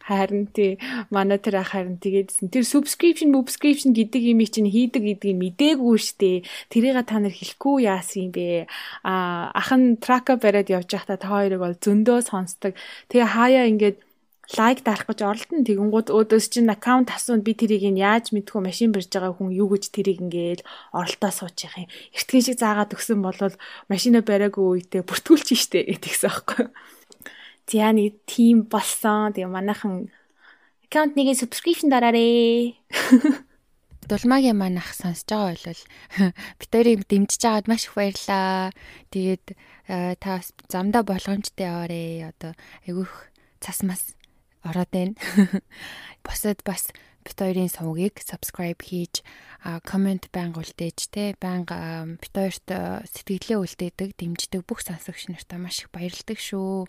[0.08, 0.80] Харин тий
[1.12, 2.48] манай тэр ах харин тэгээдсэн.
[2.48, 6.48] Тэр subscription subscription гэдэг юм чинь хийдэг гэдгийг мдээгүй штэ.
[6.72, 8.72] Тэрийг та нар хэлэхгүй яасан юм бэ?
[9.04, 12.80] А ах нь трака бариад явж байхдаа та хоёрыг бол зөндөө сонсдог.
[13.12, 14.07] Тэгээ хаяа ингээд
[14.56, 15.68] лайк дарах гэж оролдсон.
[15.68, 19.68] Тэгэнгүүт өөдөөс чинь аккаунт асуунд би тэрийг нь яаж мэдхүү машин барьж байгаа хүн юу
[19.76, 20.64] гэж тэрийг ингээл
[20.96, 21.92] оролдоо суучих юм.
[22.16, 23.36] Эртхэн шиг заагаад өгсөн бол
[23.92, 26.72] машина бариагүй үедээ бүртгүүлчих штэ гэдэгсэн аахгүй.
[27.68, 29.36] За нэг тим болсон.
[29.36, 30.08] Тэгээ манайхан
[30.88, 32.80] аккаунт нэгээ subscription дараарэ.
[34.08, 35.84] Дулмаагийн маань ах сонсож байгаа бол
[36.64, 38.72] бит хоёрыг дэмжиж байгаад маш их баярлаа.
[39.12, 39.46] Тэгээд
[39.92, 40.40] э, та
[40.72, 42.32] замдаа болгоомжтой яваарэ.
[42.32, 42.56] Одоо
[42.88, 43.12] айгүйх
[43.60, 44.17] цас мас
[44.64, 45.14] ороод байна.
[46.26, 46.90] Босод бас
[47.28, 49.22] бит хоёрын сувгийг subscribe хийж
[49.84, 52.68] комент байнга үлдээж те байнга бит хоёрт
[53.12, 56.88] сэтгэлээ үлдээдэг, дэмждэг бүх сонсогч нартаа маш их баярлдаг шүү.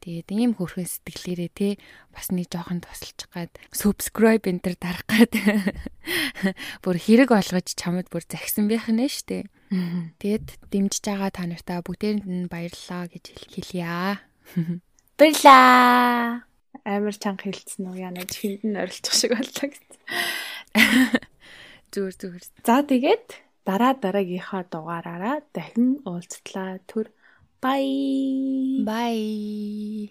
[0.00, 1.68] Тэгээд ийм хөрхөн сэтгэлээрээ те
[2.08, 5.34] бас нэг жоохон тусалж гад subscribe enter дарах гад
[6.82, 9.44] бүр хэрэг олгож чамд бүр захисан байх нэ штэ.
[10.24, 14.24] Тэгээд дэмжиж байгаа та нартаа бүгдээрэнд нь баярлалаа гэж хэлье.
[15.20, 16.48] Баярлаа
[16.84, 19.98] амар чанга хэлсэн үү нэг хүнд нь орилчих шиг боллоо гэсэн.
[21.92, 22.44] Зүгээр зүгээр.
[22.66, 23.26] За тэгээд
[23.66, 26.78] дараа дараагийнхаа дугаараараа дахин уулзтлаа.
[26.86, 27.10] Түр
[27.58, 27.84] бай.
[28.86, 30.10] Бай.